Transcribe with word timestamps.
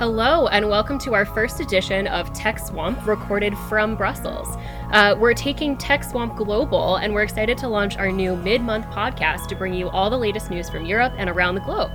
Hello, 0.00 0.46
and 0.46 0.66
welcome 0.66 0.98
to 1.00 1.12
our 1.12 1.26
first 1.26 1.60
edition 1.60 2.06
of 2.06 2.32
Tech 2.32 2.58
Swamp, 2.58 3.06
recorded 3.06 3.54
from 3.68 3.96
Brussels. 3.96 4.48
Uh, 4.92 5.14
we're 5.18 5.34
taking 5.34 5.76
Tech 5.76 6.02
Swamp 6.04 6.36
global, 6.36 6.96
and 6.96 7.12
we're 7.12 7.22
excited 7.22 7.58
to 7.58 7.68
launch 7.68 7.98
our 7.98 8.10
new 8.10 8.34
mid 8.34 8.62
month 8.62 8.86
podcast 8.86 9.46
to 9.48 9.54
bring 9.54 9.74
you 9.74 9.90
all 9.90 10.08
the 10.08 10.16
latest 10.16 10.48
news 10.48 10.70
from 10.70 10.86
Europe 10.86 11.12
and 11.18 11.28
around 11.28 11.54
the 11.54 11.60
globe. 11.60 11.90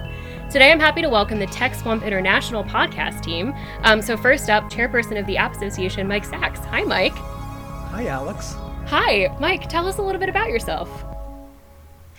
Today, 0.51 0.71
I'm 0.71 0.79
happy 0.79 1.01
to 1.01 1.09
welcome 1.09 1.39
the 1.39 1.47
Tech 1.47 1.73
Swamp 1.73 2.03
International 2.03 2.63
podcast 2.63 3.23
team. 3.23 3.55
Um, 3.81 4.03
so, 4.03 4.15
first 4.15 4.51
up, 4.51 4.65
chairperson 4.65 5.19
of 5.19 5.25
the 5.25 5.37
App 5.37 5.55
Association, 5.55 6.07
Mike 6.07 6.25
Sax. 6.25 6.59
Hi, 6.59 6.83
Mike. 6.83 7.15
Hi, 7.15 8.05
Alex. 8.05 8.53
Hi, 8.85 9.35
Mike. 9.39 9.67
Tell 9.67 9.87
us 9.87 9.97
a 9.97 10.03
little 10.03 10.19
bit 10.19 10.29
about 10.29 10.49
yourself. 10.49 11.03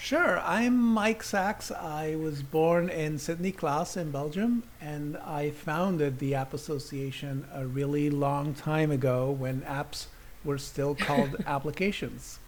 Sure. 0.07 0.39
I'm 0.39 0.79
Mike 0.79 1.25
Sax. 1.25 1.73
I 1.73 2.15
was 2.15 2.41
born 2.41 2.89
in 2.89 3.19
Sint-Niklaas 3.19 3.97
in 3.97 4.13
Belgium, 4.13 4.63
and 4.81 5.17
I 5.17 5.51
founded 5.51 6.21
the 6.21 6.37
App 6.37 6.55
Association 6.55 7.45
a 7.53 7.67
really 7.67 8.09
long 8.09 8.55
time 8.55 8.93
ago 8.93 9.33
when 9.33 9.63
apps 9.63 10.07
were 10.45 10.59
still 10.59 10.95
called 10.95 11.43
applications. 11.49 12.39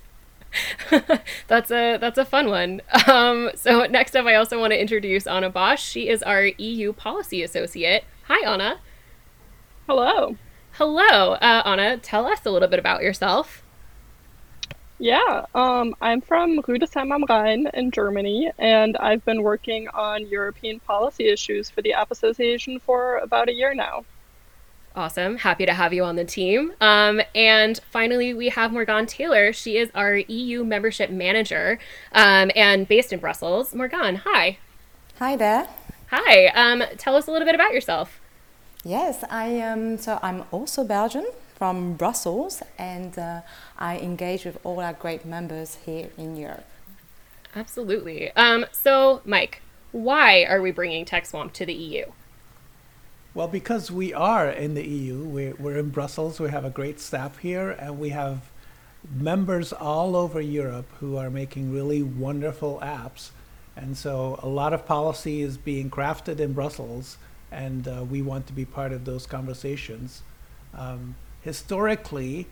that's 1.48 1.73
a 1.73 1.97
that's 1.97 2.17
a 2.17 2.25
fun 2.25 2.48
one. 2.48 2.81
Um, 3.09 3.51
so 3.57 3.87
next 3.87 4.15
up, 4.15 4.27
I 4.27 4.37
also 4.37 4.61
want 4.61 4.73
to 4.73 4.81
introduce 4.81 5.27
Anna 5.27 5.51
Bosch. 5.51 5.83
She 5.83 6.09
is 6.09 6.23
our 6.23 6.45
EU 6.45 6.93
policy 6.93 7.43
associate. 7.43 8.05
Hi, 8.29 8.48
Anna. 8.48 8.79
Hello. 9.89 10.37
Hello, 10.75 11.33
uh, 11.33 11.62
Anna. 11.65 11.97
Tell 11.97 12.25
us 12.25 12.47
a 12.47 12.53
little 12.53 12.69
bit 12.69 12.79
about 12.79 13.03
yourself. 13.03 13.65
Yeah, 15.01 15.47
um, 15.55 15.95
I'm 16.01 16.21
from 16.21 16.61
Rüdesheim 16.63 17.15
am 17.15 17.25
Rhein 17.29 17.71
in 17.73 17.93
Germany, 17.93 18.51
and 18.59 18.97
I've 18.97 19.25
been 19.25 19.43
working 19.43 19.87
on 19.89 20.27
European 20.27 20.81
policy 20.81 21.29
issues 21.29 21.71
for 21.71 21.83
the 21.83 21.93
App 21.93 22.11
Association 22.11 22.81
for 22.81 23.19
about 23.19 23.49
a 23.49 23.53
year 23.53 23.75
now. 23.75 24.05
Awesome. 24.97 25.37
Happy 25.37 25.65
to 25.65 25.73
have 25.73 25.93
you 25.93 26.03
on 26.03 26.17
the 26.17 26.25
team. 26.25 26.73
Um, 26.81 27.21
and 27.33 27.79
finally, 27.91 28.35
we 28.35 28.49
have 28.49 28.73
Morgane 28.73 29.07
Taylor. 29.07 29.53
She 29.53 29.77
is 29.77 29.91
our 29.95 30.17
EU 30.17 30.65
membership 30.65 31.11
manager 31.11 31.79
um, 32.13 32.51
and 32.57 32.89
based 32.89 33.13
in 33.13 33.21
Brussels. 33.21 33.73
Morgane, 33.75 34.23
hi. 34.25 34.59
Hi 35.21 35.37
there. 35.37 35.69
Hi. 36.11 36.47
Um, 36.49 36.83
tell 36.97 37.15
us 37.15 37.29
a 37.29 37.31
little 37.31 37.47
bit 37.47 37.55
about 37.55 37.73
yourself. 37.73 38.21
Yes, 38.83 39.23
I 39.31 39.47
am. 39.47 39.93
Um, 39.93 39.99
so 39.99 40.19
I'm 40.23 40.45
also 40.51 40.83
Belgian 40.83 41.27
from 41.59 41.95
Brussels, 41.95 42.62
and 42.78 43.19
uh, 43.19 43.41
I 43.77 43.98
engage 43.98 44.45
with 44.45 44.59
all 44.64 44.78
our 44.78 44.92
great 44.92 45.25
members 45.25 45.78
here 45.84 46.11
in 46.17 46.37
Europe. 46.37 46.64
Absolutely. 47.56 48.31
Um, 48.37 48.67
so, 48.70 49.23
Mike, 49.25 49.61
why 49.91 50.45
are 50.45 50.62
we 50.62 50.70
bringing 50.70 51.05
TechSwamp 51.05 51.53
to 51.55 51.67
the 51.67 51.75
EU? 51.75 52.05
Well, 53.34 53.48
because 53.48 53.91
we 53.91 54.14
are 54.14 54.48
in 54.48 54.75
the 54.75 54.86
EU, 54.86 55.25
we're, 55.25 55.55
we're 55.56 55.79
in 55.79 55.91
Brussels, 55.91 56.39
we 56.39 56.48
have 56.48 56.64
a 56.64 56.70
great 56.70 57.01
staff 57.01 57.39
here, 57.39 57.70
and 57.70 57.98
we 57.98 58.11
have 58.11 58.51
members 59.12 59.73
all 59.73 60.14
over 60.14 60.41
Europe 60.41 60.89
who 61.01 61.17
are 61.17 61.31
making 61.31 61.73
really 61.73 62.05
wonderful 62.05 62.79
apps. 62.83 63.31
And 63.77 63.97
so 63.97 64.39
a 64.42 64.48
lot 64.48 64.73
of 64.73 64.86
policy 64.86 65.42
is 65.42 65.56
being 65.56 65.91
crafted 65.91 66.39
in 66.39 66.53
Brussels, 66.53 67.19
and 67.51 67.89
uh, 67.89 68.05
we 68.09 68.23
want 68.23 68.47
to 68.47 68.53
be 68.53 68.64
part 68.64 68.92
of 68.92 69.05
those 69.05 69.27
conversations. 69.27 70.23
Um, 70.75 71.17
historically, 71.49 72.47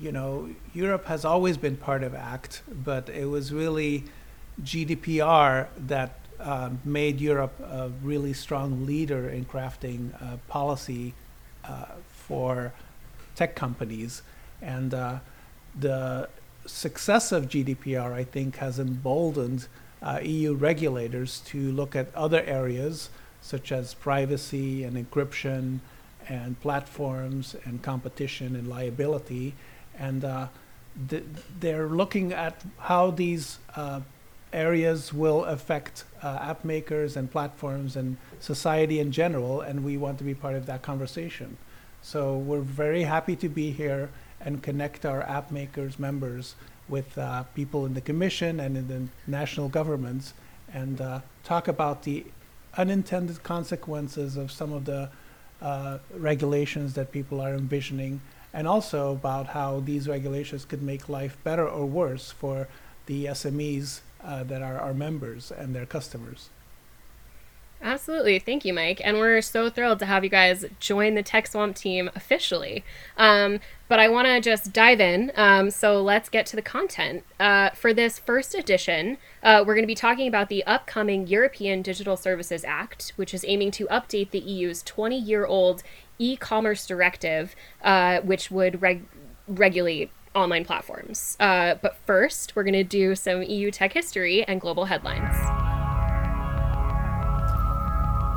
you 0.00 0.10
know, 0.10 0.48
Europe 0.72 1.04
has 1.04 1.22
always 1.24 1.56
been 1.58 1.76
part 1.76 2.02
of 2.02 2.14
ACT, 2.14 2.62
but 2.90 3.10
it 3.10 3.26
was 3.26 3.52
really 3.52 4.04
GDPR 4.62 5.68
that 5.76 6.18
uh, 6.40 6.70
made 6.82 7.20
Europe 7.20 7.54
a 7.60 7.90
really 8.02 8.32
strong 8.32 8.86
leader 8.86 9.28
in 9.28 9.44
crafting 9.44 10.00
uh, 10.14 10.38
policy 10.48 11.12
uh, 11.64 11.84
for 12.26 12.72
tech 13.34 13.54
companies. 13.54 14.22
And 14.62 14.94
uh, 14.94 15.18
the 15.78 16.28
success 16.66 17.32
of 17.32 17.48
GDPR, 17.48 18.12
I 18.14 18.24
think, 18.24 18.56
has 18.56 18.78
emboldened 18.78 19.68
uh, 20.02 20.20
EU 20.22 20.54
regulators 20.54 21.40
to 21.52 21.70
look 21.70 21.94
at 21.94 22.06
other 22.14 22.42
areas 22.44 23.10
such 23.42 23.70
as 23.70 23.92
privacy 23.92 24.84
and 24.84 24.96
encryption 24.96 25.80
and 26.28 26.60
platforms 26.60 27.56
and 27.64 27.82
competition 27.82 28.56
and 28.56 28.68
liability. 28.68 29.54
And 29.98 30.24
uh, 30.24 30.48
th- 31.08 31.24
they're 31.60 31.88
looking 31.88 32.32
at 32.32 32.62
how 32.78 33.10
these 33.10 33.58
uh, 33.76 34.00
areas 34.52 35.12
will 35.12 35.44
affect 35.44 36.04
uh, 36.22 36.38
app 36.40 36.64
makers 36.64 37.16
and 37.16 37.30
platforms 37.30 37.96
and 37.96 38.16
society 38.40 39.00
in 39.00 39.12
general. 39.12 39.60
And 39.60 39.84
we 39.84 39.96
want 39.96 40.18
to 40.18 40.24
be 40.24 40.34
part 40.34 40.54
of 40.54 40.66
that 40.66 40.82
conversation. 40.82 41.56
So 42.02 42.36
we're 42.36 42.60
very 42.60 43.04
happy 43.04 43.36
to 43.36 43.48
be 43.48 43.70
here 43.70 44.10
and 44.40 44.62
connect 44.62 45.06
our 45.06 45.22
app 45.22 45.50
makers 45.50 45.98
members 45.98 46.56
with 46.88 47.16
uh, 47.16 47.44
people 47.54 47.86
in 47.86 47.94
the 47.94 48.00
commission 48.00 48.60
and 48.60 48.76
in 48.76 48.88
the 48.88 49.08
national 49.30 49.68
governments 49.68 50.34
and 50.74 51.00
uh, 51.00 51.20
talk 51.44 51.68
about 51.68 52.02
the 52.02 52.26
unintended 52.76 53.42
consequences 53.42 54.36
of 54.36 54.50
some 54.50 54.72
of 54.72 54.84
the 54.84 55.08
uh, 55.62 55.98
regulations 56.12 56.94
that 56.94 57.12
people 57.12 57.40
are 57.40 57.54
envisioning, 57.54 58.20
and 58.52 58.66
also 58.66 59.12
about 59.12 59.46
how 59.48 59.80
these 59.80 60.08
regulations 60.08 60.64
could 60.64 60.82
make 60.82 61.08
life 61.08 61.38
better 61.44 61.66
or 61.66 61.86
worse 61.86 62.30
for 62.30 62.68
the 63.06 63.26
SMEs 63.26 64.00
uh, 64.22 64.42
that 64.44 64.60
are 64.60 64.78
our 64.78 64.92
members 64.92 65.50
and 65.50 65.74
their 65.74 65.86
customers. 65.86 66.50
Absolutely. 67.82 68.38
Thank 68.38 68.64
you, 68.64 68.72
Mike. 68.72 69.00
And 69.02 69.18
we're 69.18 69.42
so 69.42 69.68
thrilled 69.68 69.98
to 69.98 70.06
have 70.06 70.22
you 70.22 70.30
guys 70.30 70.64
join 70.78 71.14
the 71.14 71.22
Tech 71.22 71.48
Swamp 71.48 71.74
team 71.74 72.10
officially. 72.14 72.84
Um, 73.16 73.58
but 73.88 73.98
I 73.98 74.08
want 74.08 74.28
to 74.28 74.40
just 74.40 74.72
dive 74.72 75.00
in. 75.00 75.32
Um, 75.34 75.70
so 75.70 76.00
let's 76.00 76.28
get 76.28 76.46
to 76.46 76.56
the 76.56 76.62
content. 76.62 77.24
Uh, 77.40 77.70
for 77.70 77.92
this 77.92 78.20
first 78.20 78.54
edition, 78.54 79.18
uh, 79.42 79.64
we're 79.66 79.74
going 79.74 79.82
to 79.82 79.88
be 79.88 79.96
talking 79.96 80.28
about 80.28 80.48
the 80.48 80.64
upcoming 80.64 81.26
European 81.26 81.82
Digital 81.82 82.16
Services 82.16 82.64
Act, 82.64 83.12
which 83.16 83.34
is 83.34 83.44
aiming 83.48 83.72
to 83.72 83.86
update 83.88 84.30
the 84.30 84.38
EU's 84.38 84.82
20 84.84 85.18
year 85.18 85.44
old 85.44 85.82
e 86.18 86.36
commerce 86.36 86.86
directive, 86.86 87.56
uh, 87.82 88.20
which 88.20 88.48
would 88.50 88.80
reg- 88.80 89.06
regulate 89.48 90.10
online 90.36 90.64
platforms. 90.64 91.36
Uh, 91.40 91.74
but 91.82 91.96
first, 92.06 92.54
we're 92.54 92.62
going 92.62 92.72
to 92.74 92.84
do 92.84 93.16
some 93.16 93.42
EU 93.42 93.72
tech 93.72 93.92
history 93.92 94.44
and 94.44 94.60
global 94.60 94.84
headlines. 94.84 95.71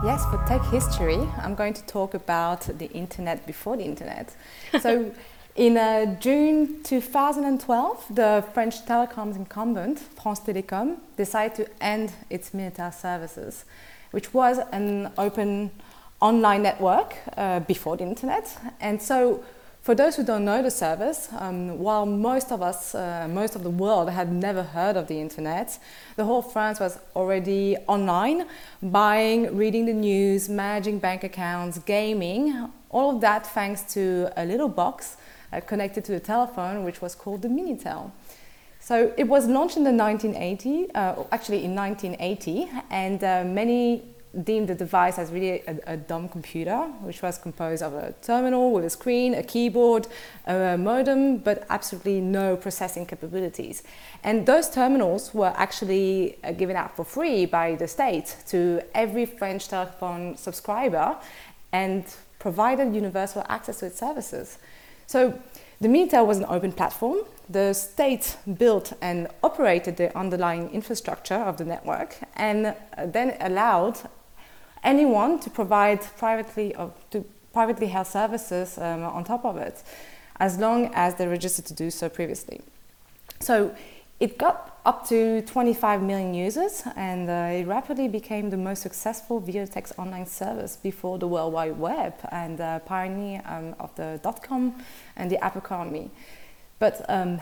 Yes, 0.05 0.23
for 0.25 0.38
tech 0.45 0.63
history, 0.66 1.17
I'm 1.41 1.55
going 1.55 1.73
to 1.73 1.83
talk 1.88 2.13
about 2.13 2.61
the 2.77 2.85
internet 2.91 3.47
before 3.47 3.75
the 3.75 3.85
internet. 3.85 4.35
So, 4.79 5.11
in 5.55 5.77
uh, 5.77 6.19
June 6.19 6.83
2012, 6.83 8.05
the 8.13 8.43
French 8.53 8.85
telecoms 8.85 9.35
incumbent, 9.35 9.97
France 9.97 10.41
Télécom, 10.41 10.97
decided 11.17 11.55
to 11.55 11.83
end 11.83 12.11
its 12.29 12.51
Minitel 12.51 12.93
services, 12.93 13.66
which 14.11 14.31
was 14.31 14.59
an 14.71 15.11
open 15.17 15.71
online 16.22 16.61
network 16.61 17.16
uh, 17.35 17.61
before 17.61 17.97
the 17.97 18.03
internet. 18.03 18.47
And 18.79 19.01
so, 19.01 19.43
for 19.85 19.94
those 19.94 20.16
who 20.16 20.23
don't 20.23 20.44
know 20.44 20.63
the 20.63 20.72
service, 20.72 21.29
um, 21.38 21.78
while 21.78 22.07
most 22.07 22.51
of 22.51 22.63
us, 22.63 22.96
uh, 22.96 23.28
most 23.29 23.56
of 23.56 23.62
the 23.62 23.69
world 23.69 24.09
had 24.09 24.31
never 24.31 24.63
heard 24.63 24.97
of 24.97 25.07
the 25.07 25.22
internet, 25.22 25.78
the 26.16 26.25
whole 26.25 26.41
France 26.41 26.79
was 26.79 26.97
already 27.16 27.78
online, 27.85 28.47
buying, 28.81 29.56
reading 29.56 29.85
the 29.85 29.94
news, 29.94 30.50
managing 30.50 30.97
bank 30.97 31.23
accounts, 31.23 31.78
gaming, 31.78 32.68
all 32.90 33.13
of 33.13 33.22
that 33.22 33.46
thanks 33.46 33.84
to 33.94 34.28
a 34.35 34.44
little 34.44 34.69
box 34.69 35.17
uh, 35.53 35.59
connected 35.59 36.03
to 36.03 36.14
the 36.14 36.20
telephone, 36.20 36.84
which 36.84 36.99
was 36.99 37.14
called 37.14 37.43
the 37.43 37.47
Minitel. 37.47 38.09
So 38.79 39.14
it 39.17 39.28
was 39.28 39.46
launched 39.46 39.78
in 39.78 39.84
the 39.84 39.93
1980, 39.93 40.96
uh, 40.96 41.26
actually 41.31 41.64
in 41.64 41.76
1980, 41.76 42.72
and 42.90 43.23
uh, 43.23 43.43
many 43.46 44.15
deemed 44.43 44.67
the 44.67 44.76
device 44.76 45.17
as 45.17 45.32
really 45.32 45.61
a, 45.67 45.79
a, 45.87 45.97
dumb 45.97 46.28
computer, 46.28 46.78
which 47.02 47.22
was 47.22 47.37
composed 47.37 47.82
of 47.82 47.93
a 47.93 48.14
terminal 48.22 48.72
with 48.72 48.85
a 48.85 48.90
screen, 48.90 49.34
a 49.34 49.43
keyboard, 49.43 50.08
a 50.46 50.78
modem, 50.78 51.37
but 51.37 51.66
absolutely 51.70 52.20
no 52.20 52.58
processing 52.58 53.05
capabilities. 53.05 53.84
And 54.23 54.46
those 54.46 54.70
terminals 54.70 55.34
were 55.34 55.53
actually 55.55 56.37
uh, 56.43 56.52
given 56.52 56.76
out 56.76 56.96
for 56.96 57.05
free 57.05 57.46
by 57.46 57.76
the 57.76 57.87
state 57.87 58.35
to 58.47 58.82
every 58.93 59.26
French 59.26 59.67
telephone 59.67 60.35
subscriber 60.35 61.17
and 61.72 62.03
provided 62.40 62.93
universal 62.93 63.43
access 63.47 63.79
to 63.79 63.85
its 63.88 63.99
services. 63.99 64.58
So 65.08 65.40
the 65.81 65.88
Minitel 65.88 66.26
was 66.26 66.38
an 66.38 66.46
open 66.47 66.72
platform. 66.72 67.20
The 67.49 67.73
state 67.73 68.38
built 68.58 68.93
and 69.02 69.28
operated 69.43 69.97
the 69.97 70.16
underlying 70.17 70.70
infrastructure 70.72 71.35
of 71.35 71.58
the 71.58 71.66
network 71.66 72.17
and 72.35 72.67
uh, 72.67 72.73
then 73.05 73.38
allowed 73.40 73.99
anyone 74.85 75.40
to 75.40 75.49
provide 75.49 76.02
privately 76.17 76.76
or 76.76 76.93
to 77.11 77.26
privately 77.52 77.87
held 77.87 78.08
services 78.08 78.78
um, 78.78 79.03
on 79.03 79.23
top 79.23 79.43
of 79.46 79.58
it, 79.58 79.84
as 80.40 80.58
long 80.58 80.91
as 80.93 81.16
they 81.16 81.28
registered 81.28 81.66
to 81.66 81.73
do 81.73 81.90
so 81.90 82.08
previously. 82.09 82.61
So 83.40 83.76
it 84.20 84.37
got 84.37 84.79
up 84.85 85.08
to 85.09 85.41
25 85.41 86.02
million 86.02 86.34
users, 86.34 86.84
and 86.96 87.29
uh, 87.29 87.59
it 87.59 87.66
rapidly 87.66 88.08
became 88.08 88.49
the 88.49 88.58
most 88.58 88.82
successful 88.82 89.40
video 89.40 89.66
online 89.97 90.28
service 90.28 90.78
before 90.78 91.17
the 91.17 91.28
World 91.28 91.53
Wide 91.53 91.78
Web 91.78 92.14
and 92.31 92.61
uh, 92.61 92.79
pioneer 92.79 93.41
um, 93.46 93.76
of 93.79 93.93
the 93.96 94.20
dot 94.22 94.43
com 94.43 94.76
and 95.16 95.29
the 95.31 95.43
app 95.43 95.55
economy. 95.55 96.11
But 96.79 97.03
um, 97.09 97.40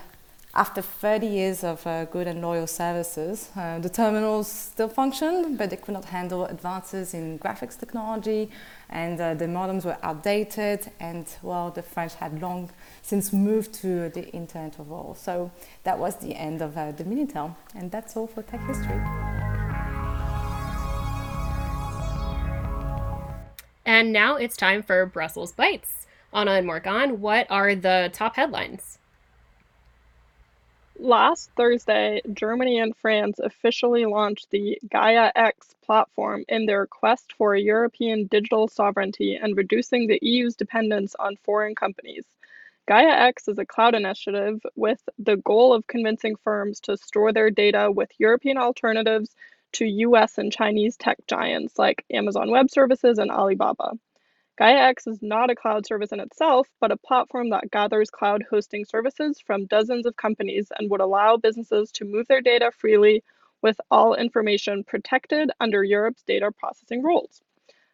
after 0.56 0.84
30 0.84 1.26
years 1.26 1.64
of 1.64 1.86
uh, 1.88 2.06
good 2.06 2.28
and 2.28 2.40
loyal 2.40 2.68
services, 2.68 3.50
uh, 3.56 3.80
the 3.80 3.90
terminals 3.90 4.48
still 4.48 4.88
functioned, 4.88 5.58
but 5.58 5.72
they 5.72 5.76
could 5.76 5.96
not 5.96 6.06
handle 6.06 6.46
advances 6.46 7.16
in 7.16 7.40
graphics 7.40 7.80
technology, 7.80 8.52
and 8.90 9.20
uh, 9.20 9.34
the 9.34 9.46
modems 9.46 9.84
were 9.84 9.98
outdated, 10.04 10.92
and 11.00 11.26
well, 11.42 11.72
the 11.72 11.82
French 11.82 12.14
had 12.16 12.40
long 12.40 12.70
since 13.02 13.34
moved 13.34 13.74
to 13.74 14.10
the 14.10 14.30
Internet 14.30 14.78
of 14.78 14.92
All. 14.92 15.16
So 15.16 15.50
that 15.86 15.98
was 15.98 16.18
the 16.18 16.36
end 16.36 16.62
of 16.62 16.78
uh, 16.78 16.92
the 16.92 17.04
Minitel, 17.04 17.56
and 17.74 17.90
that's 17.90 18.16
all 18.16 18.28
for 18.28 18.44
tech 18.44 18.62
history. 18.68 19.02
And 23.86 24.14
now 24.14 24.36
it's 24.36 24.56
time 24.56 24.84
for 24.84 25.06
Brussels 25.08 25.52
Bytes. 25.52 26.06
Anna 26.32 26.52
and 26.52 26.68
Morgan, 26.68 27.22
what 27.22 27.48
are 27.50 27.74
the 27.74 28.12
top 28.14 28.36
headlines? 28.36 29.00
Last 31.00 31.50
Thursday, 31.58 32.22
Germany 32.34 32.78
and 32.78 32.96
France 32.96 33.40
officially 33.40 34.06
launched 34.06 34.52
the 34.52 34.80
Gaia 34.90 35.32
X 35.36 35.76
platform 35.82 36.46
in 36.48 36.68
their 36.68 36.86
quest 36.86 37.34
for 37.34 37.56
European 37.56 38.28
digital 38.28 38.68
sovereignty 38.68 39.36
and 39.36 39.58
reducing 39.58 40.06
the 40.08 40.20
EU's 40.22 40.56
dependence 40.56 41.16
on 41.18 41.36
foreign 41.38 41.74
companies. 41.74 42.26
Gaia 42.86 43.10
X 43.28 43.48
is 43.48 43.58
a 43.58 43.66
cloud 43.66 43.96
initiative 43.96 44.62
with 44.76 45.02
the 45.18 45.38
goal 45.38 45.74
of 45.74 45.88
convincing 45.88 46.36
firms 46.36 46.80
to 46.82 46.96
store 46.96 47.34
their 47.34 47.50
data 47.50 47.92
with 47.92 48.12
European 48.20 48.58
alternatives 48.58 49.36
to 49.74 49.86
US 49.86 50.38
and 50.38 50.54
Chinese 50.54 50.96
tech 50.96 51.18
giants 51.28 51.80
like 51.80 52.06
Amazon 52.12 52.52
Web 52.52 52.70
Services 52.70 53.18
and 53.18 53.32
Alibaba. 53.32 53.94
GaiaX 54.60 55.08
is 55.08 55.20
not 55.24 55.50
a 55.50 55.56
cloud 55.56 55.88
service 55.88 56.12
in 56.12 56.20
itself, 56.20 56.70
but 56.80 56.92
a 56.92 56.98
platform 56.98 57.50
that 57.50 57.72
gathers 57.72 58.12
cloud 58.12 58.44
hosting 58.48 58.86
services 58.86 59.40
from 59.40 59.66
dozens 59.66 60.06
of 60.06 60.16
companies 60.16 60.72
and 60.78 60.92
would 60.92 61.02
allow 61.02 61.38
businesses 61.38 61.92
to 61.94 62.06
move 62.06 62.28
their 62.28 62.42
data 62.42 62.72
freely 62.72 63.24
with 63.64 63.82
all 63.90 64.14
information 64.14 64.84
protected 64.84 65.50
under 65.60 65.84
Europe's 65.84 66.22
data 66.22 66.52
processing 66.52 67.02
rules. 67.02 67.42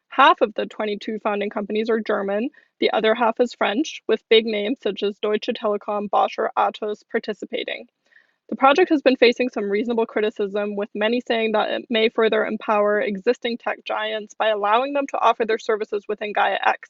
Half 0.10 0.42
of 0.42 0.54
the 0.56 0.66
22 0.66 1.20
founding 1.20 1.50
companies 1.50 1.90
are 1.90 2.02
German, 2.02 2.50
the 2.80 2.92
other 2.92 3.16
half 3.16 3.40
is 3.40 3.54
French, 3.54 4.04
with 4.08 4.28
big 4.28 4.46
names 4.46 4.80
such 4.82 5.02
as 5.02 5.20
Deutsche 5.20 5.50
Telekom, 5.56 6.10
Bosch, 6.10 6.38
or 6.38 6.52
Atos 6.58 7.04
participating. 7.10 7.88
The 8.50 8.56
project 8.56 8.90
has 8.90 9.04
been 9.04 9.16
facing 9.16 9.50
some 9.50 9.70
reasonable 9.70 10.08
criticism, 10.08 10.76
with 10.76 10.90
many 10.96 11.22
saying 11.22 11.52
that 11.52 11.70
it 11.70 11.86
may 11.90 12.10
further 12.10 12.46
empower 12.46 13.00
existing 13.00 13.60
tech 13.60 13.84
giants 13.86 14.34
by 14.34 14.48
allowing 14.48 14.94
them 14.94 15.06
to 15.08 15.20
offer 15.20 15.46
their 15.46 15.60
services 15.60 16.06
within 16.08 16.34
Gaia 16.34 16.58
X. 16.66 16.90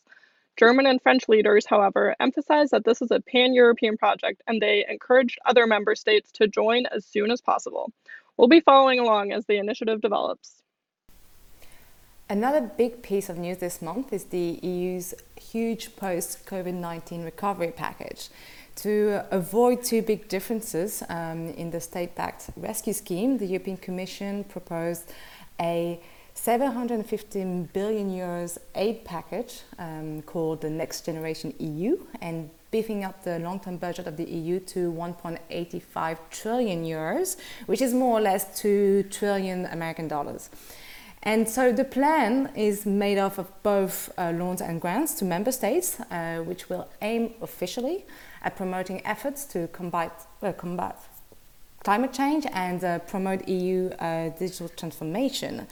German 0.55 0.85
and 0.85 1.01
French 1.01 1.27
leaders, 1.27 1.65
however, 1.65 2.15
emphasized 2.19 2.71
that 2.71 2.85
this 2.85 3.01
is 3.01 3.11
a 3.11 3.19
pan 3.19 3.53
European 3.53 3.97
project 3.97 4.41
and 4.47 4.61
they 4.61 4.85
encouraged 4.87 5.37
other 5.45 5.67
member 5.67 5.95
states 5.95 6.31
to 6.33 6.47
join 6.47 6.85
as 6.87 7.05
soon 7.05 7.29
as 7.29 7.41
possible. 7.41 7.91
We'll 8.37 8.47
be 8.47 8.61
following 8.61 8.99
along 8.99 9.33
as 9.33 9.45
the 9.45 9.57
initiative 9.57 9.99
develops. 9.99 10.61
Another 12.29 12.61
big 12.61 13.01
piece 13.01 13.27
of 13.27 13.37
news 13.37 13.57
this 13.57 13.81
month 13.81 14.13
is 14.13 14.25
the 14.25 14.59
EU's 14.61 15.13
huge 15.35 15.95
post 15.95 16.45
COVID 16.45 16.73
19 16.73 17.23
recovery 17.23 17.71
package. 17.75 18.29
To 18.83 19.25
avoid 19.31 19.83
two 19.83 20.01
big 20.01 20.29
differences 20.29 21.03
um, 21.09 21.49
in 21.49 21.69
the 21.69 21.81
state 21.81 22.15
backed 22.15 22.49
rescue 22.55 22.93
scheme, 22.93 23.37
the 23.37 23.45
European 23.45 23.75
Commission 23.75 24.45
proposed 24.45 25.11
a 25.59 25.99
715 26.33 27.69
billion 27.73 28.09
euros 28.09 28.57
aid 28.75 29.03
package 29.03 29.63
um, 29.77 30.21
called 30.21 30.61
the 30.61 30.69
Next 30.69 31.05
Generation 31.05 31.53
EU 31.59 31.99
and 32.21 32.49
beefing 32.71 33.03
up 33.03 33.21
the 33.25 33.39
long 33.39 33.59
term 33.59 33.75
budget 33.75 34.07
of 34.07 34.15
the 34.15 34.23
EU 34.23 34.61
to 34.61 34.93
1.85 34.93 36.17
trillion 36.29 36.85
euros, 36.85 37.35
which 37.65 37.81
is 37.81 37.93
more 37.93 38.17
or 38.17 38.21
less 38.21 38.61
2 38.61 39.03
trillion 39.11 39.65
American 39.65 40.07
dollars. 40.07 40.49
And 41.23 41.49
so 41.49 41.73
the 41.73 41.83
plan 41.83 42.49
is 42.55 42.85
made 42.85 43.17
up 43.17 43.37
of 43.37 43.51
both 43.61 44.09
uh, 44.17 44.31
loans 44.31 44.61
and 44.61 44.79
grants 44.79 45.15
to 45.15 45.25
member 45.25 45.51
states, 45.51 45.99
uh, 45.99 46.37
which 46.37 46.69
will 46.69 46.87
aim 47.01 47.33
officially 47.41 48.05
at 48.41 48.55
promoting 48.55 49.05
efforts 49.05 49.43
to 49.45 49.67
combat, 49.67 50.25
uh, 50.41 50.53
combat 50.53 50.97
climate 51.83 52.13
change 52.13 52.45
and 52.53 52.83
uh, 52.83 52.99
promote 52.99 53.47
EU 53.47 53.89
uh, 53.89 54.29
digital 54.29 54.69
transformation. 54.69 55.67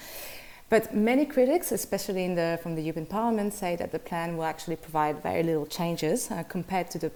But 0.70 0.94
many 0.94 1.26
critics, 1.26 1.72
especially 1.72 2.34
the, 2.36 2.60
from 2.62 2.76
the 2.76 2.82
European 2.82 3.06
Parliament, 3.06 3.54
say 3.54 3.78
that 3.78 3.92
the 3.92 4.00
plan 4.00 4.36
will 4.36 4.44
actually 4.44 4.76
provide 4.76 5.24
very 5.24 5.44
little 5.44 5.66
changes 5.66 6.30
uh, 6.30 6.44
compared 6.44 6.92
to 6.92 7.00
the 7.00 7.12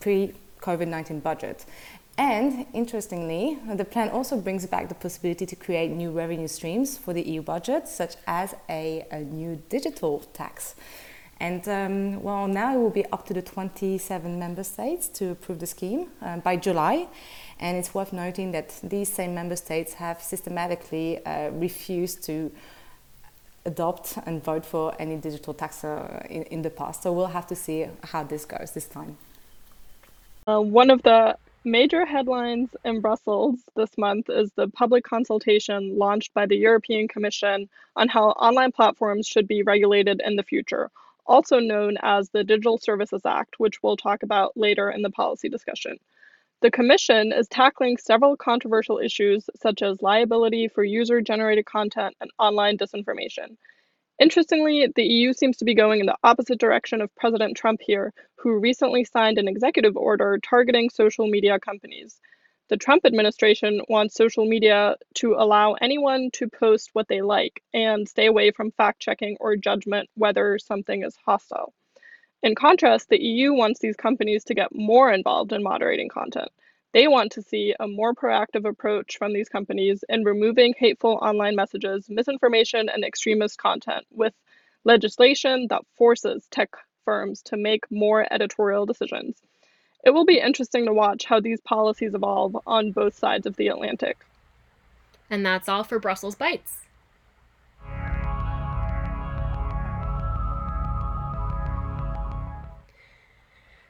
pre 0.00 0.34
COVID 0.60 0.88
19 0.88 1.20
budget. 1.20 1.64
And 2.18 2.64
interestingly, 2.72 3.58
the 3.74 3.84
plan 3.84 4.08
also 4.08 4.38
brings 4.40 4.64
back 4.66 4.88
the 4.88 4.94
possibility 4.94 5.44
to 5.44 5.56
create 5.56 5.90
new 5.90 6.10
revenue 6.10 6.48
streams 6.48 6.96
for 6.96 7.12
the 7.12 7.22
EU 7.22 7.42
budget, 7.42 7.88
such 7.88 8.16
as 8.26 8.54
a, 8.70 9.06
a 9.10 9.20
new 9.20 9.62
digital 9.68 10.20
tax. 10.32 10.76
And 11.38 11.68
um, 11.68 12.22
well, 12.22 12.48
now 12.48 12.74
it 12.74 12.78
will 12.78 12.90
be 12.90 13.04
up 13.06 13.26
to 13.26 13.34
the 13.34 13.42
27 13.42 14.38
member 14.38 14.64
states 14.64 15.08
to 15.08 15.32
approve 15.32 15.58
the 15.58 15.66
scheme 15.66 16.08
uh, 16.22 16.38
by 16.38 16.56
July. 16.56 17.08
And 17.60 17.76
it's 17.76 17.94
worth 17.94 18.14
noting 18.14 18.52
that 18.52 18.74
these 18.82 19.12
same 19.12 19.34
member 19.34 19.56
states 19.56 19.94
have 19.94 20.22
systematically 20.22 21.24
uh, 21.26 21.50
refused 21.50 22.22
to 22.24 22.50
adopt 23.66 24.16
and 24.24 24.42
vote 24.42 24.64
for 24.64 24.94
any 24.98 25.16
digital 25.16 25.52
tax 25.52 25.84
uh, 25.84 26.26
in, 26.30 26.44
in 26.44 26.62
the 26.62 26.70
past. 26.70 27.02
So 27.02 27.12
we'll 27.12 27.26
have 27.26 27.46
to 27.48 27.56
see 27.56 27.86
how 28.04 28.22
this 28.22 28.46
goes 28.46 28.70
this 28.72 28.86
time. 28.86 29.18
Uh, 30.46 30.60
one 30.60 30.90
of 30.90 31.02
the 31.02 31.36
Major 31.66 32.06
headlines 32.06 32.76
in 32.84 33.00
Brussels 33.00 33.58
this 33.74 33.98
month 33.98 34.30
is 34.30 34.52
the 34.52 34.68
public 34.68 35.02
consultation 35.02 35.98
launched 35.98 36.32
by 36.32 36.46
the 36.46 36.54
European 36.54 37.08
Commission 37.08 37.68
on 37.96 38.06
how 38.06 38.28
online 38.28 38.70
platforms 38.70 39.26
should 39.26 39.48
be 39.48 39.64
regulated 39.64 40.22
in 40.24 40.36
the 40.36 40.44
future, 40.44 40.92
also 41.26 41.58
known 41.58 41.96
as 42.02 42.30
the 42.30 42.44
Digital 42.44 42.78
Services 42.78 43.22
Act, 43.26 43.58
which 43.58 43.82
we'll 43.82 43.96
talk 43.96 44.22
about 44.22 44.56
later 44.56 44.92
in 44.92 45.02
the 45.02 45.10
policy 45.10 45.48
discussion. 45.48 45.98
The 46.60 46.70
Commission 46.70 47.32
is 47.32 47.48
tackling 47.48 47.96
several 47.96 48.36
controversial 48.36 49.00
issues 49.00 49.50
such 49.56 49.82
as 49.82 50.00
liability 50.00 50.68
for 50.68 50.84
user 50.84 51.20
generated 51.20 51.66
content 51.66 52.14
and 52.20 52.30
online 52.38 52.78
disinformation. 52.78 53.56
Interestingly, 54.18 54.86
the 54.94 55.04
EU 55.04 55.34
seems 55.34 55.58
to 55.58 55.66
be 55.66 55.74
going 55.74 56.00
in 56.00 56.06
the 56.06 56.16
opposite 56.24 56.58
direction 56.58 57.02
of 57.02 57.14
President 57.16 57.54
Trump 57.54 57.80
here, 57.82 58.14
who 58.36 58.58
recently 58.58 59.04
signed 59.04 59.36
an 59.36 59.46
executive 59.46 59.94
order 59.94 60.38
targeting 60.42 60.88
social 60.88 61.26
media 61.26 61.60
companies. 61.60 62.18
The 62.68 62.78
Trump 62.78 63.04
administration 63.04 63.82
wants 63.88 64.14
social 64.14 64.46
media 64.46 64.96
to 65.16 65.34
allow 65.34 65.74
anyone 65.74 66.30
to 66.32 66.48
post 66.48 66.90
what 66.94 67.08
they 67.08 67.20
like 67.20 67.62
and 67.74 68.08
stay 68.08 68.26
away 68.26 68.52
from 68.52 68.72
fact 68.72 69.00
checking 69.00 69.36
or 69.38 69.54
judgment 69.54 70.08
whether 70.14 70.58
something 70.58 71.04
is 71.04 71.14
hostile. 71.24 71.74
In 72.42 72.54
contrast, 72.54 73.10
the 73.10 73.22
EU 73.22 73.52
wants 73.52 73.80
these 73.80 73.96
companies 73.96 74.44
to 74.44 74.54
get 74.54 74.74
more 74.74 75.12
involved 75.12 75.52
in 75.52 75.62
moderating 75.62 76.08
content. 76.08 76.48
They 76.96 77.08
want 77.08 77.32
to 77.32 77.42
see 77.42 77.74
a 77.78 77.86
more 77.86 78.14
proactive 78.14 78.66
approach 78.66 79.18
from 79.18 79.34
these 79.34 79.50
companies 79.50 80.02
in 80.08 80.24
removing 80.24 80.72
hateful 80.78 81.18
online 81.20 81.54
messages, 81.54 82.08
misinformation, 82.08 82.88
and 82.88 83.04
extremist 83.04 83.58
content 83.58 84.06
with 84.10 84.32
legislation 84.84 85.66
that 85.68 85.82
forces 85.98 86.46
tech 86.50 86.70
firms 87.04 87.42
to 87.42 87.58
make 87.58 87.84
more 87.90 88.26
editorial 88.32 88.86
decisions. 88.86 89.36
It 90.06 90.10
will 90.12 90.24
be 90.24 90.40
interesting 90.40 90.86
to 90.86 90.94
watch 90.94 91.26
how 91.26 91.38
these 91.38 91.60
policies 91.60 92.14
evolve 92.14 92.56
on 92.66 92.92
both 92.92 93.14
sides 93.14 93.44
of 93.44 93.56
the 93.56 93.68
Atlantic. 93.68 94.16
And 95.28 95.44
that's 95.44 95.68
all 95.68 95.84
for 95.84 95.98
Brussels 95.98 96.34
Bytes. 96.34 96.85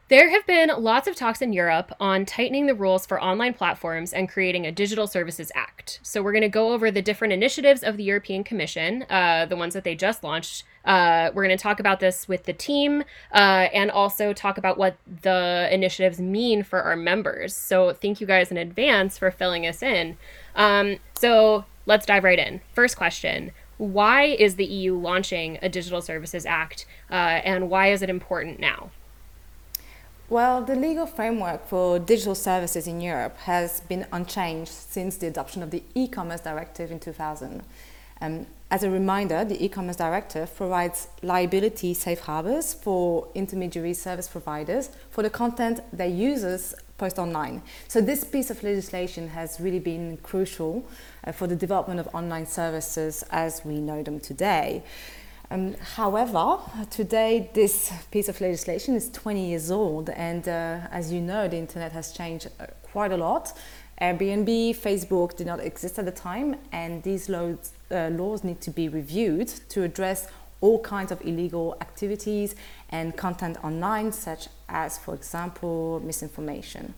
There 0.08 0.30
have 0.30 0.46
been 0.46 0.70
lots 0.78 1.08
of 1.08 1.16
talks 1.16 1.42
in 1.42 1.52
Europe 1.52 1.92
on 1.98 2.25
tightening 2.26 2.66
the 2.66 2.76
rules 2.76 3.04
for 3.04 3.20
online 3.20 3.54
platforms 3.54 4.12
and 4.12 4.28
creating 4.28 4.64
a 4.64 4.70
Digital 4.70 5.08
Services 5.08 5.50
Act. 5.56 5.98
So, 6.00 6.22
we're 6.22 6.30
going 6.30 6.42
to 6.42 6.48
go 6.48 6.72
over 6.72 6.92
the 6.92 7.02
different 7.02 7.32
initiatives 7.32 7.82
of 7.82 7.96
the 7.96 8.04
European 8.04 8.44
Commission, 8.44 9.04
uh, 9.10 9.46
the 9.46 9.56
ones 9.56 9.75
that 9.75 9.82
they 9.82 9.96
just 9.96 10.22
launched. 10.22 10.62
Uh, 10.84 11.32
we're 11.34 11.44
going 11.44 11.58
to 11.58 11.60
talk 11.60 11.80
about 11.80 11.98
this 11.98 12.28
with 12.28 12.44
the 12.44 12.52
team 12.52 13.02
uh, 13.32 13.66
and 13.75 13.90
also 13.90 14.32
talk 14.32 14.58
about 14.58 14.78
what 14.78 14.96
the 15.22 15.68
initiatives 15.72 16.20
mean 16.20 16.62
for 16.62 16.82
our 16.82 16.94
members. 16.94 17.52
So, 17.56 17.92
thank 17.92 18.20
you 18.20 18.28
guys 18.28 18.52
in 18.52 18.58
advance 18.58 19.18
for 19.18 19.32
filling 19.32 19.66
us 19.66 19.82
in. 19.82 20.18
Um, 20.54 20.98
so, 21.18 21.64
let's 21.84 22.06
dive 22.06 22.22
right 22.22 22.38
in. 22.38 22.60
First 22.72 22.96
question 22.96 23.50
Why 23.76 24.22
is 24.22 24.54
the 24.54 24.66
EU 24.66 24.96
launching 24.96 25.58
a 25.62 25.68
Digital 25.68 26.00
Services 26.00 26.46
Act 26.46 26.86
uh, 27.10 27.42
and 27.42 27.68
why 27.68 27.90
is 27.90 28.02
it 28.02 28.08
important 28.08 28.60
now? 28.60 28.90
Well, 30.28 30.61
the 30.64 30.75
legal 30.75 31.06
framework 31.06 31.68
for 31.68 32.00
digital 32.00 32.35
services 32.35 32.88
in 32.88 33.00
Europe 33.00 33.37
has 33.38 33.78
been 33.83 34.06
unchanged 34.11 34.73
since 34.73 35.16
the 35.18 35.28
adoption 35.28 35.62
of 35.62 35.71
the 35.71 35.85
e 35.95 36.09
commerce 36.09 36.40
directive 36.40 36.90
in 36.90 36.99
2000. 36.99 37.62
Um, 38.21 38.47
as 38.68 38.83
a 38.83 38.90
reminder, 38.90 39.45
the 39.45 39.64
e 39.64 39.68
commerce 39.68 39.95
directive 39.95 40.52
provides 40.56 41.06
liability 41.23 41.95
safe 41.95 42.18
harbors 42.18 42.75
for 42.75 43.28
intermediary 43.37 43.95
service 43.95 44.26
providers 44.26 44.90
for 45.11 45.23
the 45.23 45.30
content 45.30 45.78
their 45.92 46.09
users 46.09 46.75
post 46.99 47.21
online. 47.21 47.62
So, 47.87 48.00
this 48.00 48.25
piece 48.25 48.50
of 48.50 48.61
legislation 48.64 49.28
has 49.28 49.61
really 49.61 49.78
been 49.78 50.16
crucial 50.25 50.85
uh, 51.23 51.30
for 51.30 51.47
the 51.47 51.54
development 51.54 52.00
of 52.00 52.12
online 52.12 52.47
services 52.47 53.23
as 53.30 53.64
we 53.64 53.80
know 53.80 54.02
them 54.02 54.18
today. 54.18 54.83
Um, 55.50 55.74
however, 55.94 56.58
today 56.90 57.50
this 57.54 57.92
piece 58.10 58.28
of 58.28 58.40
legislation 58.40 58.96
is 58.96 59.10
20 59.10 59.48
years 59.48 59.70
old, 59.70 60.10
and 60.10 60.48
uh, 60.48 60.80
as 60.90 61.12
you 61.12 61.20
know, 61.20 61.46
the 61.46 61.56
internet 61.56 61.92
has 61.92 62.12
changed 62.12 62.48
uh, 62.58 62.66
quite 62.82 63.12
a 63.12 63.16
lot. 63.16 63.56
Airbnb, 64.00 64.76
Facebook 64.76 65.36
did 65.36 65.46
not 65.46 65.60
exist 65.60 65.98
at 65.98 66.04
the 66.04 66.10
time, 66.10 66.56
and 66.72 67.02
these 67.04 67.28
laws, 67.28 67.72
uh, 67.90 68.08
laws 68.08 68.42
need 68.42 68.60
to 68.60 68.70
be 68.70 68.88
reviewed 68.88 69.48
to 69.68 69.84
address 69.84 70.28
all 70.60 70.80
kinds 70.80 71.12
of 71.12 71.20
illegal 71.24 71.76
activities 71.80 72.56
and 72.90 73.16
content 73.16 73.56
online, 73.62 74.10
such 74.10 74.48
as, 74.68 74.98
for 74.98 75.14
example, 75.14 76.00
misinformation. 76.04 76.92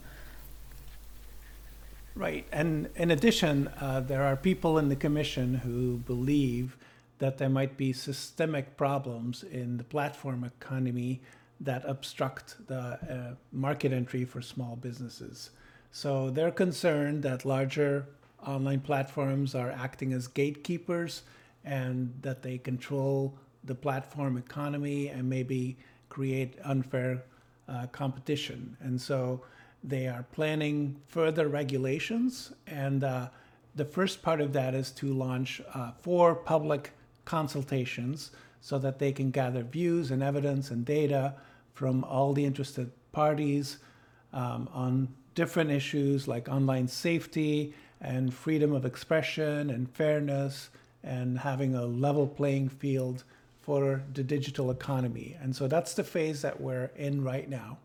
Right, 2.15 2.47
and 2.51 2.89
in 2.95 3.11
addition, 3.11 3.67
uh, 3.79 4.01
there 4.01 4.23
are 4.23 4.35
people 4.35 4.79
in 4.79 4.89
the 4.89 4.95
Commission 4.95 5.55
who 5.55 5.97
believe 5.97 6.75
that 7.19 7.37
there 7.37 7.49
might 7.49 7.77
be 7.77 7.93
systemic 7.93 8.75
problems 8.75 9.43
in 9.43 9.77
the 9.77 9.83
platform 9.83 10.43
economy 10.43 11.21
that 11.59 11.83
obstruct 11.85 12.55
the 12.67 12.77
uh, 12.77 13.35
market 13.51 13.91
entry 13.91 14.25
for 14.25 14.41
small 14.41 14.75
businesses. 14.75 15.51
So 15.91 16.29
they're 16.29 16.51
concerned 16.51 17.23
that 17.23 17.45
larger 17.45 18.07
online 18.45 18.79
platforms 18.79 19.55
are 19.55 19.71
acting 19.71 20.13
as 20.13 20.27
gatekeepers 20.27 21.23
and 21.65 22.13
that 22.21 22.41
they 22.41 22.57
control 22.57 23.37
the 23.65 23.75
platform 23.75 24.37
economy 24.37 25.09
and 25.09 25.29
maybe 25.29 25.77
create 26.07 26.55
unfair 26.63 27.23
uh, 27.67 27.87
competition. 27.87 28.77
And 28.79 28.99
so 28.99 29.41
they 29.83 30.07
are 30.07 30.25
planning 30.31 30.95
further 31.07 31.47
regulations. 31.47 32.53
And 32.67 33.03
uh, 33.03 33.29
the 33.75 33.85
first 33.85 34.21
part 34.21 34.39
of 34.39 34.53
that 34.53 34.73
is 34.73 34.91
to 34.91 35.13
launch 35.13 35.61
uh, 35.73 35.91
four 36.01 36.35
public 36.35 36.91
consultations 37.29 38.31
so 38.59 38.79
that 38.79 38.97
they 38.97 39.11
can 39.11 39.29
gather 39.29 39.63
views 39.63 40.09
and 40.09 40.23
evidence 40.23 40.71
and 40.71 40.83
data 40.83 41.35
from 41.73 42.03
all 42.03 42.33
the 42.33 42.43
interested 42.43 42.91
parties 43.11 43.77
um, 44.33 44.67
on 44.73 45.07
different 45.35 45.69
issues 45.69 46.27
like 46.27 46.49
online 46.49 46.87
safety 46.87 47.73
and 48.01 48.33
freedom 48.33 48.73
of 48.73 48.83
expression 48.83 49.69
and 49.69 49.89
fairness 49.91 50.69
and 51.03 51.37
having 51.37 51.75
a 51.75 51.85
level 51.85 52.27
playing 52.27 52.67
field 52.67 53.23
for 53.61 54.01
the 54.15 54.23
digital 54.23 54.71
economy. 54.71 55.37
And 55.41 55.55
so 55.55 55.67
that's 55.67 55.93
the 55.93 56.03
phase 56.03 56.41
that 56.41 56.59
we're 56.59 56.89
in 56.95 57.23
right 57.23 57.47
now. 57.47 57.77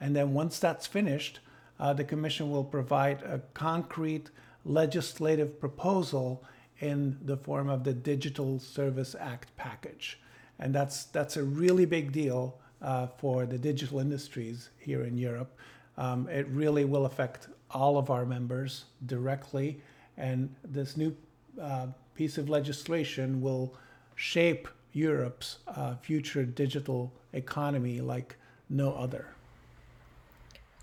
And 0.00 0.14
then 0.14 0.32
once 0.32 0.60
that's 0.60 0.86
finished, 0.86 1.40
uh, 1.80 1.92
the 1.92 2.04
Commission 2.04 2.50
will 2.50 2.64
provide 2.64 3.22
a 3.22 3.40
concrete 3.54 4.30
legislative 4.64 5.58
proposal 5.58 6.44
in 6.80 7.18
the 7.24 7.36
form 7.36 7.68
of 7.68 7.84
the 7.84 7.92
Digital 7.92 8.58
Service 8.58 9.14
Act 9.18 9.54
package. 9.56 10.18
And 10.58 10.74
that's, 10.74 11.04
that's 11.04 11.36
a 11.36 11.44
really 11.44 11.84
big 11.84 12.12
deal 12.12 12.58
uh, 12.82 13.06
for 13.18 13.46
the 13.46 13.58
digital 13.58 14.00
industries 14.00 14.70
here 14.78 15.04
in 15.04 15.16
Europe. 15.16 15.56
Um, 15.96 16.28
it 16.28 16.46
really 16.48 16.84
will 16.84 17.06
affect 17.06 17.48
all 17.70 17.96
of 17.96 18.10
our 18.10 18.24
members 18.26 18.84
directly. 19.06 19.80
And 20.16 20.54
this 20.64 20.96
new 20.96 21.16
uh, 21.60 21.88
piece 22.14 22.38
of 22.38 22.48
legislation 22.48 23.40
will 23.40 23.74
shape 24.14 24.68
Europe's 24.92 25.58
uh, 25.66 25.96
future 25.96 26.44
digital 26.44 27.12
economy 27.32 28.00
like 28.00 28.36
no 28.70 28.92
other. 28.92 29.26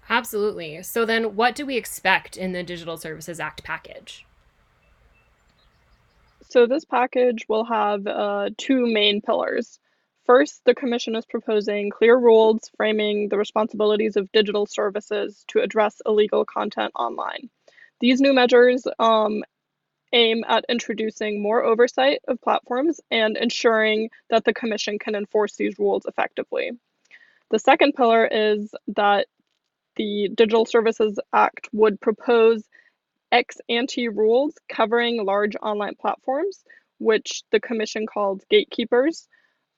Absolutely. 0.10 0.83
So, 0.83 1.05
then 1.05 1.36
what 1.38 1.55
do 1.55 1.65
we 1.65 1.77
expect 1.77 2.36
in 2.36 2.51
the 2.51 2.63
Digital 2.63 2.98
Services 2.98 3.39
Act 3.39 3.63
package? 3.63 4.25
So 6.51 6.67
this 6.67 6.84
package 6.84 7.46
will 7.48 7.63
have 7.63 8.05
uh, 8.05 8.50
two 8.58 8.86
main 8.86 9.22
pillars. 9.22 9.79
First, 10.25 10.62
the 10.65 10.75
Commission 10.75 11.15
is 11.15 11.25
proposing 11.25 11.89
clear 11.89 12.17
rules 12.17 12.70
framing 12.75 13.29
the 13.29 13.38
responsibilities 13.38 14.17
of 14.17 14.29
digital 14.34 14.65
services 14.65 15.46
to 15.48 15.62
address 15.62 16.01
illegal 16.05 16.43
content 16.43 16.91
online. 16.93 17.50
These 18.01 18.20
new 18.20 18.34
measures 18.34 18.86
um, 19.00 19.46
aim 20.12 20.43
at 20.46 20.65
introducing 20.67 21.41
more 21.41 21.63
oversight 21.63 22.20
of 22.27 22.41
platforms 22.41 23.00
and 23.10 23.38
ensuring 23.38 24.10
that 24.29 24.43
the 24.43 24.53
Commission 24.53 25.00
can 25.00 25.15
enforce 25.15 25.55
these 25.55 25.79
rules 25.79 26.05
effectively. 26.05 26.72
The 27.50 27.60
second 27.60 27.93
pillar 27.93 28.27
is 28.27 28.75
that 28.89 29.27
the 29.96 30.27
Digital 30.36 30.65
Services 30.65 31.17
Act 31.31 31.70
would 31.72 32.01
propose 32.01 32.67
ex 33.31 33.57
ante 33.69 34.09
rules 34.09 34.55
covering 34.69 35.25
large 35.25 35.55
online 35.61 35.95
platforms, 35.95 36.63
which 37.00 37.43
the 37.51 37.59
commission 37.59 38.05
called 38.05 38.43
gatekeepers. 38.50 39.27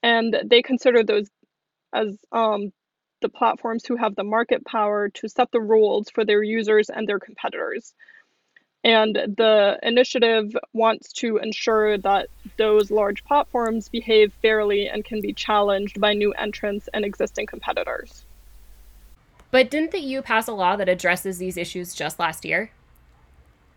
And 0.01 0.35
they 0.45 0.61
consider 0.61 1.03
those 1.03 1.29
as 1.93 2.17
um, 2.31 2.73
the 3.21 3.29
platforms 3.29 3.85
who 3.85 3.95
have 3.95 4.15
the 4.15 4.23
market 4.23 4.65
power 4.65 5.09
to 5.09 5.29
set 5.29 5.51
the 5.51 5.61
rules 5.61 6.09
for 6.09 6.25
their 6.25 6.43
users 6.43 6.89
and 6.89 7.07
their 7.07 7.19
competitors. 7.19 7.93
And 8.83 9.15
the 9.15 9.79
initiative 9.81 10.53
wants 10.73 11.13
to 11.13 11.37
ensure 11.37 11.97
that 11.99 12.27
those 12.57 12.91
large 12.91 13.23
platforms 13.23 13.87
behave 13.87 14.33
fairly 14.41 14.89
and 14.89 15.05
can 15.05 15.21
be 15.21 15.31
challenged 15.31 16.01
by 16.01 16.13
new 16.13 16.33
entrants 16.33 16.89
and 16.93 17.05
existing 17.05 17.45
competitors. 17.45 18.25
But 19.51 19.71
didn't 19.71 19.91
the 19.91 19.99
EU 19.99 20.21
pass 20.21 20.49
a 20.49 20.51
law 20.51 20.75
that 20.75 20.89
addresses 20.89 21.37
these 21.37 21.55
issues 21.55 21.93
just 21.93 22.19
last 22.19 22.43
year? 22.43 22.71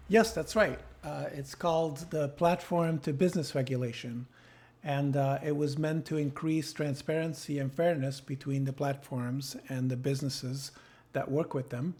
Yes, 0.08 0.30
that's 0.32 0.54
right. 0.54 0.78
Uh, 1.02 1.24
it's 1.32 1.56
called 1.56 2.08
the 2.10 2.28
Platform 2.28 3.00
to 3.00 3.12
Business 3.12 3.56
Regulation. 3.56 4.26
And 4.84 5.16
uh, 5.16 5.40
it 5.44 5.56
was 5.56 5.78
meant 5.78 6.06
to 6.06 6.16
increase 6.16 6.72
transparency 6.72 7.58
and 7.58 7.72
fairness 7.72 8.20
between 8.20 8.64
the 8.64 8.72
platforms 8.72 9.56
and 9.68 9.90
the 9.90 9.96
businesses 9.96 10.70
that 11.12 11.28
work 11.28 11.54
with 11.54 11.70
them. 11.70 11.94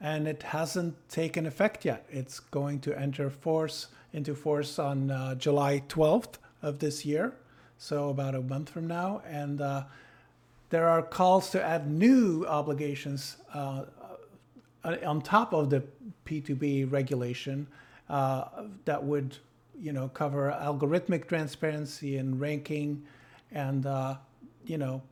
And 0.00 0.26
it 0.26 0.42
hasn't 0.42 0.94
taken 1.10 1.44
effect 1.44 1.84
yet. 1.84 2.06
It's 2.10 2.40
going 2.40 2.80
to 2.80 2.98
enter 2.98 3.28
force 3.28 3.88
into 4.14 4.34
force 4.34 4.78
on 4.78 5.10
uh, 5.10 5.34
July 5.34 5.82
12th 5.88 6.36
of 6.62 6.78
this 6.78 7.04
year, 7.04 7.34
so 7.76 8.08
about 8.08 8.34
a 8.34 8.40
month 8.40 8.70
from 8.70 8.86
now. 8.86 9.20
And 9.28 9.60
uh, 9.60 9.84
there 10.70 10.88
are 10.88 11.02
calls 11.02 11.50
to 11.50 11.62
add 11.62 11.90
new 11.90 12.46
obligations 12.46 13.36
uh, 13.52 13.84
on 14.84 15.20
top 15.22 15.52
of 15.52 15.70
the 15.70 15.82
P2B 16.26 16.90
regulation 16.90 17.66
uh, 18.08 18.44
that 18.84 19.02
would, 19.02 19.36
you 19.78 19.92
know, 19.92 20.08
cover 20.08 20.56
algorithmic 20.60 21.28
transparency 21.28 22.16
and 22.16 22.40
ranking, 22.40 23.02
and 23.52 23.86
uh, 23.86 24.16
you 24.64 24.78
know, 24.78 25.02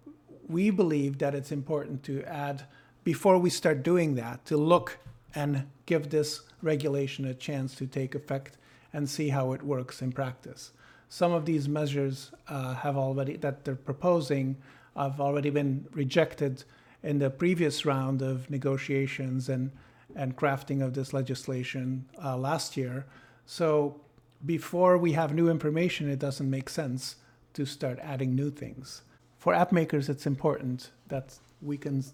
we 0.48 0.70
believe 0.70 1.18
that 1.18 1.34
it's 1.34 1.52
important 1.52 2.02
to 2.04 2.22
add 2.24 2.64
before 3.04 3.38
we 3.38 3.50
start 3.50 3.82
doing 3.82 4.14
that 4.16 4.44
to 4.44 4.56
look 4.56 4.98
and 5.34 5.64
give 5.86 6.10
this 6.10 6.42
regulation 6.62 7.24
a 7.26 7.34
chance 7.34 7.74
to 7.76 7.86
take 7.86 8.14
effect 8.14 8.56
and 8.92 9.08
see 9.08 9.28
how 9.28 9.52
it 9.52 9.62
works 9.62 10.02
in 10.02 10.12
practice. 10.12 10.72
Some 11.08 11.32
of 11.32 11.44
these 11.46 11.68
measures 11.68 12.32
uh, 12.48 12.74
have 12.74 12.96
already 12.96 13.36
that 13.36 13.64
they're 13.64 13.74
proposing 13.74 14.56
have 14.96 15.20
already 15.20 15.50
been 15.50 15.86
rejected 15.92 16.64
in 17.02 17.18
the 17.18 17.30
previous 17.30 17.84
round 17.84 18.22
of 18.22 18.50
negotiations 18.50 19.48
and, 19.48 19.70
and 20.14 20.36
crafting 20.36 20.82
of 20.82 20.94
this 20.94 21.12
legislation 21.12 22.04
uh, 22.22 22.36
last 22.36 22.76
year. 22.76 23.06
So 23.46 24.00
before 24.44 24.98
we 24.98 25.12
have 25.12 25.34
new 25.34 25.48
information, 25.48 26.08
it 26.10 26.18
doesn't 26.18 26.48
make 26.48 26.68
sense 26.68 27.16
to 27.54 27.64
start 27.66 27.98
adding 28.00 28.34
new 28.34 28.50
things. 28.50 29.02
For 29.38 29.54
app 29.54 29.72
makers, 29.72 30.08
it's 30.08 30.26
important 30.26 30.90
that 31.08 31.38
we 31.62 31.76
can 31.76 32.04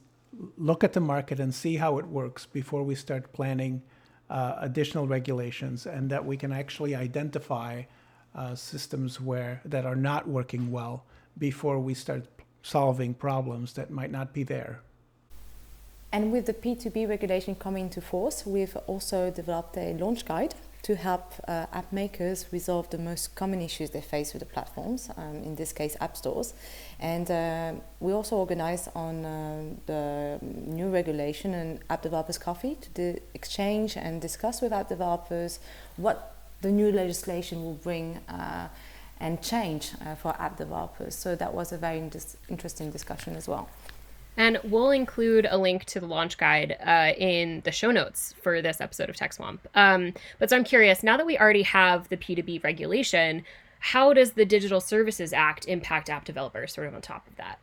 look 0.56 0.84
at 0.84 0.92
the 0.92 1.00
market 1.00 1.40
and 1.40 1.54
see 1.54 1.76
how 1.76 1.98
it 1.98 2.06
works 2.06 2.46
before 2.46 2.82
we 2.82 2.94
start 2.94 3.32
planning 3.32 3.82
uh, 4.28 4.56
additional 4.58 5.06
regulations, 5.06 5.86
and 5.86 6.10
that 6.10 6.24
we 6.24 6.36
can 6.36 6.52
actually 6.52 6.94
identify 6.94 7.82
uh, 8.34 8.54
systems 8.54 9.20
where 9.20 9.60
that 9.64 9.86
are 9.86 9.96
not 9.96 10.28
working 10.28 10.70
well 10.70 11.04
before 11.38 11.78
we 11.78 11.94
start 11.94 12.35
solving 12.66 13.14
problems 13.14 13.72
that 13.74 13.90
might 13.90 14.10
not 14.10 14.32
be 14.32 14.42
there. 14.42 14.80
And 16.12 16.32
with 16.32 16.46
the 16.46 16.54
P2B 16.54 17.08
regulation 17.08 17.54
coming 17.54 17.84
into 17.84 18.00
force, 18.00 18.46
we've 18.46 18.76
also 18.86 19.30
developed 19.30 19.76
a 19.76 19.94
launch 19.94 20.24
guide 20.24 20.54
to 20.82 20.94
help 20.94 21.34
uh, 21.48 21.66
app 21.72 21.92
makers 21.92 22.46
resolve 22.52 22.88
the 22.90 22.98
most 22.98 23.34
common 23.34 23.60
issues 23.60 23.90
they 23.90 24.00
face 24.00 24.32
with 24.32 24.40
the 24.40 24.46
platforms, 24.46 25.10
um, 25.16 25.36
in 25.48 25.56
this 25.56 25.72
case, 25.72 25.96
app 26.00 26.16
stores. 26.16 26.54
And 27.00 27.30
uh, 27.30 27.72
we 28.00 28.12
also 28.12 28.36
organize 28.36 28.88
on 28.94 29.24
uh, 29.24 29.62
the 29.86 30.38
new 30.42 30.88
regulation 30.88 31.54
and 31.54 31.80
app 31.90 32.02
developers 32.02 32.38
coffee 32.38 32.78
to 32.94 33.20
exchange 33.34 33.96
and 33.96 34.20
discuss 34.20 34.60
with 34.60 34.72
app 34.72 34.88
developers 34.88 35.58
what 35.96 36.36
the 36.62 36.70
new 36.70 36.90
legislation 36.92 37.64
will 37.64 37.80
bring 37.88 38.18
uh, 38.28 38.68
and 39.18 39.42
change 39.42 39.92
uh, 40.04 40.14
for 40.14 40.34
app 40.40 40.56
developers. 40.56 41.14
So 41.14 41.34
that 41.36 41.54
was 41.54 41.72
a 41.72 41.78
very 41.78 42.10
interesting 42.48 42.90
discussion 42.90 43.36
as 43.36 43.48
well. 43.48 43.68
And 44.36 44.58
we'll 44.64 44.90
include 44.90 45.46
a 45.50 45.56
link 45.56 45.84
to 45.86 46.00
the 46.00 46.06
launch 46.06 46.36
guide 46.36 46.76
uh, 46.84 47.12
in 47.16 47.62
the 47.64 47.72
show 47.72 47.90
notes 47.90 48.34
for 48.42 48.60
this 48.60 48.80
episode 48.80 49.08
of 49.08 49.16
TechSwamp. 49.16 49.60
Um, 49.74 50.12
but 50.38 50.50
so 50.50 50.56
I'm 50.56 50.64
curious, 50.64 51.02
now 51.02 51.16
that 51.16 51.24
we 51.24 51.38
already 51.38 51.62
have 51.62 52.08
the 52.10 52.18
P2B 52.18 52.62
regulation, 52.62 53.44
how 53.78 54.12
does 54.12 54.32
the 54.32 54.44
Digital 54.44 54.80
Services 54.80 55.32
Act 55.32 55.66
impact 55.66 56.10
app 56.10 56.24
developers, 56.26 56.74
sort 56.74 56.86
of 56.86 56.94
on 56.94 57.00
top 57.00 57.26
of 57.26 57.36
that? 57.36 57.58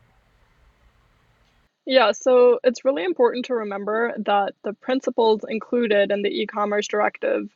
Yeah, 1.86 2.12
so 2.14 2.60
it's 2.64 2.86
really 2.86 3.04
important 3.04 3.46
to 3.46 3.56
remember 3.56 4.14
that 4.18 4.54
the 4.64 4.74
principles 4.74 5.42
included 5.48 6.12
in 6.12 6.22
the 6.22 6.30
e 6.30 6.46
commerce 6.48 6.88
directive 6.88 7.50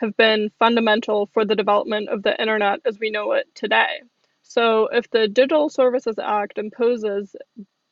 have 0.00 0.16
been 0.16 0.50
fundamental 0.58 1.26
for 1.34 1.44
the 1.44 1.54
development 1.54 2.08
of 2.08 2.22
the 2.22 2.40
internet 2.40 2.80
as 2.86 2.98
we 2.98 3.10
know 3.10 3.32
it 3.32 3.46
today. 3.54 4.00
So, 4.42 4.88
if 4.88 5.10
the 5.10 5.28
Digital 5.28 5.68
Services 5.68 6.18
Act 6.18 6.56
imposes 6.56 7.36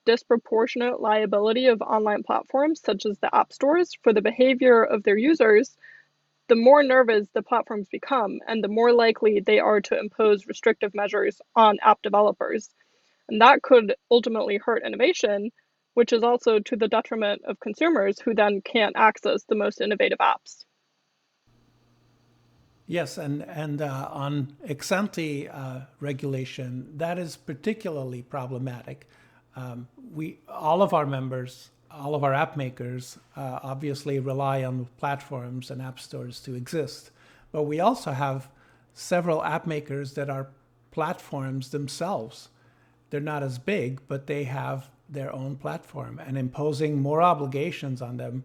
disproportionate 0.07 1.01
liability 1.03 1.67
of 1.67 1.83
online 1.83 2.23
platforms 2.23 2.81
such 2.81 3.05
as 3.05 3.19
the 3.19 3.35
app 3.35 3.53
stores 3.53 3.93
for 4.03 4.15
the 4.15 4.23
behavior 4.23 4.83
of 4.83 5.03
their 5.03 5.19
users, 5.19 5.77
the 6.49 6.57
more 6.57 6.83
nervous 6.83 7.29
the 7.35 7.43
platforms 7.43 7.89
become 7.91 8.39
and 8.49 8.65
the 8.65 8.69
more 8.69 8.91
likely 8.91 9.41
they 9.41 9.59
are 9.59 9.83
to 9.83 9.99
impose 9.99 10.47
restrictive 10.47 10.95
measures 10.95 11.43
on 11.55 11.77
app 11.83 12.01
developers. 12.01 12.71
And 13.29 13.43
that 13.43 13.61
could 13.61 13.95
ultimately 14.11 14.57
hurt 14.57 14.83
innovation, 14.83 15.51
which 15.93 16.15
is 16.15 16.23
also 16.23 16.59
to 16.59 16.77
the 16.77 16.89
detriment 16.89 17.43
of 17.45 17.61
consumers 17.61 18.19
who 18.19 18.35
then 18.35 18.63
can't 18.63 18.97
access 18.97 19.45
the 19.45 19.57
most 19.57 19.83
innovative 19.83 20.19
apps. 20.19 20.65
Yes, 22.91 23.19
and 23.19 23.43
and 23.43 23.83
uh, 23.83 24.09
on 24.11 24.57
ex 24.65 24.91
ante 24.91 25.47
uh, 25.47 25.81
regulation, 26.01 26.91
that 26.97 27.19
is 27.19 27.37
particularly 27.37 28.23
problematic. 28.23 29.07
Um, 29.57 29.89
we 30.15 30.39
all 30.49 30.81
of 30.81 30.95
our 30.95 31.05
members, 31.05 31.69
all 31.91 32.15
of 32.15 32.25
our 32.25 32.33
app 32.33 32.57
makers, 32.57 33.19
uh, 33.37 33.61
obviously 33.63 34.19
rely 34.21 34.65
on 34.65 34.87
platforms 34.97 35.71
and 35.71 35.83
app 35.83 36.01
stores 36.01 36.41
to 36.41 36.55
exist, 36.55 37.11
but 37.53 37.65
we 37.65 37.79
also 37.79 38.13
have 38.13 38.49
several 38.95 39.45
app 39.45 39.67
makers 39.67 40.15
that 40.15 40.31
are 40.31 40.49
platforms 40.91 41.69
themselves. 41.69 42.49
They're 43.11 43.21
not 43.21 43.43
as 43.43 43.59
big, 43.59 44.01
but 44.09 44.27
they 44.27 44.45
have 44.45 44.89
their 45.11 45.31
own 45.35 45.57
platform, 45.57 46.19
and 46.27 46.39
imposing 46.39 47.03
more 47.03 47.21
obligations 47.21 48.01
on 48.01 48.17
them 48.17 48.45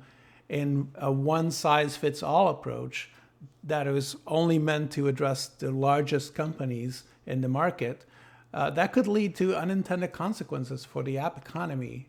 in 0.50 0.92
a 0.96 1.10
one 1.10 1.50
size 1.50 1.96
fits 1.96 2.22
all 2.22 2.50
approach 2.50 3.10
that 3.64 3.88
was 3.88 4.16
only 4.28 4.60
meant 4.60 4.92
to 4.92 5.08
address 5.08 5.48
the 5.48 5.72
largest 5.72 6.36
companies 6.36 7.04
in 7.26 7.42
the 7.42 7.48
market, 7.48 8.06
uh, 8.54 8.70
that 8.72 8.94
could 8.94 9.08
lead 9.08 9.36
to 9.36 9.56
unintended 9.56 10.12
consequences 10.12 10.86
for 10.86 11.04
the 11.04 11.18
app 11.18 11.38
economy. 11.38 12.08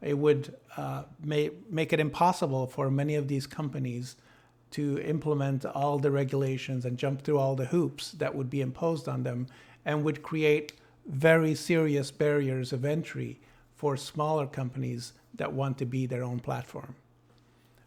It 0.00 0.16
would 0.16 0.54
uh, 0.76 1.04
make, 1.22 1.70
make 1.70 1.92
it 1.92 2.00
impossible 2.00 2.66
for 2.66 2.90
many 2.90 3.14
of 3.14 3.28
these 3.28 3.46
companies 3.46 4.16
to 4.72 4.98
implement 5.00 5.64
all 5.66 5.98
the 5.98 6.10
regulations 6.10 6.86
and 6.86 6.96
jump 6.96 7.22
through 7.22 7.38
all 7.38 7.54
the 7.54 7.66
hoops 7.66 8.12
that 8.12 8.34
would 8.34 8.48
be 8.48 8.62
imposed 8.62 9.06
on 9.06 9.22
them 9.22 9.46
and 9.84 10.02
would 10.02 10.22
create 10.22 10.72
very 11.06 11.54
serious 11.54 12.10
barriers 12.10 12.72
of 12.72 12.84
entry 12.84 13.38
for 13.76 13.96
smaller 13.96 14.46
companies 14.46 15.12
that 15.34 15.52
want 15.52 15.76
to 15.78 15.84
be 15.84 16.06
their 16.06 16.22
own 16.22 16.40
platform. 16.40 16.94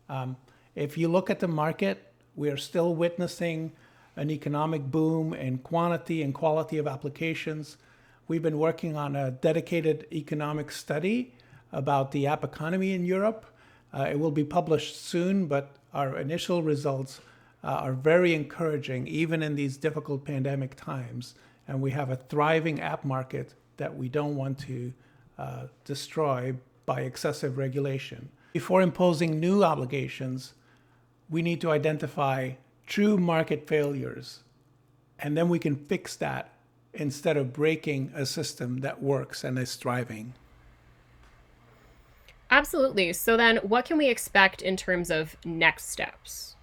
Um, 0.09 0.37
if 0.75 0.97
you 0.97 1.07
look 1.07 1.29
at 1.29 1.39
the 1.39 1.47
market, 1.47 2.13
we 2.35 2.49
are 2.49 2.57
still 2.57 2.93
witnessing 2.93 3.71
an 4.15 4.29
economic 4.29 4.83
boom 4.83 5.33
in 5.33 5.57
quantity 5.59 6.21
and 6.21 6.33
quality 6.33 6.77
of 6.77 6.87
applications. 6.87 7.77
We've 8.27 8.41
been 8.41 8.57
working 8.57 8.95
on 8.95 9.15
a 9.15 9.31
dedicated 9.31 10.07
economic 10.11 10.71
study 10.71 11.33
about 11.71 12.11
the 12.11 12.27
app 12.27 12.43
economy 12.43 12.93
in 12.93 13.05
Europe. 13.05 13.45
Uh, 13.93 14.07
it 14.09 14.19
will 14.19 14.31
be 14.31 14.43
published 14.43 15.01
soon, 15.01 15.47
but 15.47 15.75
our 15.93 16.17
initial 16.17 16.63
results 16.63 17.21
uh, 17.63 17.67
are 17.67 17.93
very 17.93 18.33
encouraging, 18.33 19.07
even 19.07 19.41
in 19.41 19.55
these 19.55 19.77
difficult 19.77 20.25
pandemic 20.25 20.75
times. 20.75 21.35
And 21.67 21.81
we 21.81 21.91
have 21.91 22.09
a 22.09 22.15
thriving 22.15 22.81
app 22.81 23.03
market 23.05 23.53
that 23.77 23.95
we 23.95 24.09
don't 24.09 24.35
want 24.35 24.59
to 24.59 24.93
uh, 25.37 25.67
destroy 25.83 26.55
by 26.85 27.01
excessive 27.01 27.57
regulation. 27.57 28.29
Before 28.53 28.81
imposing 28.81 29.39
new 29.39 29.63
obligations, 29.63 30.53
we 31.29 31.41
need 31.41 31.61
to 31.61 31.71
identify 31.71 32.51
true 32.85 33.17
market 33.17 33.67
failures, 33.67 34.43
and 35.19 35.37
then 35.37 35.49
we 35.49 35.59
can 35.59 35.75
fix 35.75 36.15
that 36.17 36.49
instead 36.93 37.37
of 37.37 37.53
breaking 37.53 38.11
a 38.15 38.25
system 38.25 38.79
that 38.79 39.01
works 39.01 39.43
and 39.43 39.59
is 39.59 39.75
thriving. 39.75 40.33
Absolutely. 42.51 43.11
So, 43.13 43.35
then 43.35 43.57
what 43.57 43.85
can 43.85 43.97
we 43.97 44.07
expect 44.07 44.61
in 44.61 44.77
terms 44.77 45.09
of 45.09 45.35
next 45.43 45.89
steps? 45.89 46.55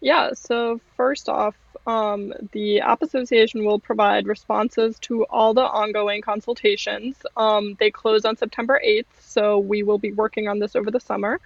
Yeah, 0.00 0.30
so 0.32 0.80
first 0.96 1.28
off, 1.28 1.54
um, 1.86 2.32
the 2.52 2.80
App 2.80 3.02
Association 3.02 3.64
will 3.64 3.78
provide 3.78 4.26
responses 4.26 4.98
to 5.00 5.24
all 5.24 5.52
the 5.52 5.62
ongoing 5.62 6.22
consultations. 6.22 7.16
Um, 7.36 7.76
they 7.78 7.90
close 7.90 8.24
on 8.24 8.36
September 8.36 8.80
8th, 8.86 9.04
so 9.20 9.58
we 9.58 9.82
will 9.82 9.98
be 9.98 10.12
working 10.12 10.48
on 10.48 10.58
this 10.58 10.74
over 10.74 10.90
the 10.90 11.00
summer. 11.00 11.40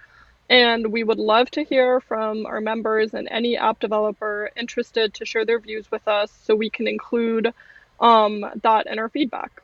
And 0.49 0.91
we 0.91 1.03
would 1.03 1.17
love 1.17 1.49
to 1.51 1.63
hear 1.63 1.99
from 1.99 2.45
our 2.45 2.61
members 2.61 3.13
and 3.13 3.27
any 3.31 3.57
app 3.57 3.79
developer 3.79 4.51
interested 4.55 5.15
to 5.15 5.25
share 5.25 5.45
their 5.45 5.59
views 5.59 5.89
with 5.89 6.07
us 6.07 6.31
so 6.43 6.55
we 6.55 6.69
can 6.69 6.87
include 6.87 7.53
um, 7.99 8.45
that 8.61 8.85
in 8.87 8.99
our 8.99 9.09
feedback. 9.09 9.61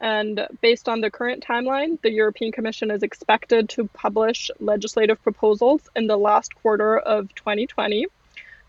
And 0.00 0.46
based 0.60 0.88
on 0.88 1.00
the 1.00 1.10
current 1.10 1.44
timeline, 1.44 2.00
the 2.02 2.10
European 2.10 2.52
Commission 2.52 2.90
is 2.90 3.02
expected 3.02 3.68
to 3.70 3.86
publish 3.88 4.50
legislative 4.60 5.22
proposals 5.22 5.88
in 5.94 6.06
the 6.06 6.16
last 6.16 6.54
quarter 6.54 6.98
of 6.98 7.34
2020. 7.34 8.06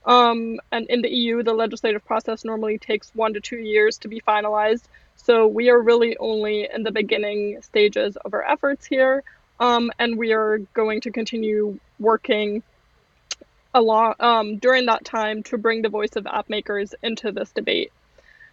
Um, 0.05 0.59
and 0.71 0.87
in 0.87 1.01
the 1.01 1.09
EU, 1.09 1.41
the 1.41 1.53
legislative 1.53 2.05
process 2.05 2.45
normally 2.45 2.77
takes 2.77 3.13
one 3.15 3.33
to 3.33 3.39
two 3.39 3.57
years 3.57 3.97
to 3.99 4.07
be 4.07 4.21
finalized. 4.21 4.83
So 5.15 5.47
we 5.47 5.69
are 5.69 5.81
really 5.81 6.15
only 6.17 6.69
in 6.71 6.83
the 6.83 6.91
beginning 6.91 7.61
stages 7.63 8.15
of 8.17 8.33
our 8.33 8.43
efforts 8.43 8.85
here. 8.85 9.23
Um, 9.59 9.91
and 9.99 10.17
we 10.17 10.33
are 10.33 10.59
going 10.73 11.01
to 11.01 11.11
continue 11.11 11.79
working 11.99 12.63
along 13.73 14.15
um, 14.19 14.57
during 14.57 14.85
that 14.87 15.05
time 15.05 15.43
to 15.43 15.57
bring 15.57 15.81
the 15.81 15.89
voice 15.89 16.15
of 16.15 16.27
app 16.27 16.49
makers 16.49 16.93
into 17.03 17.31
this 17.31 17.51
debate. 17.51 17.91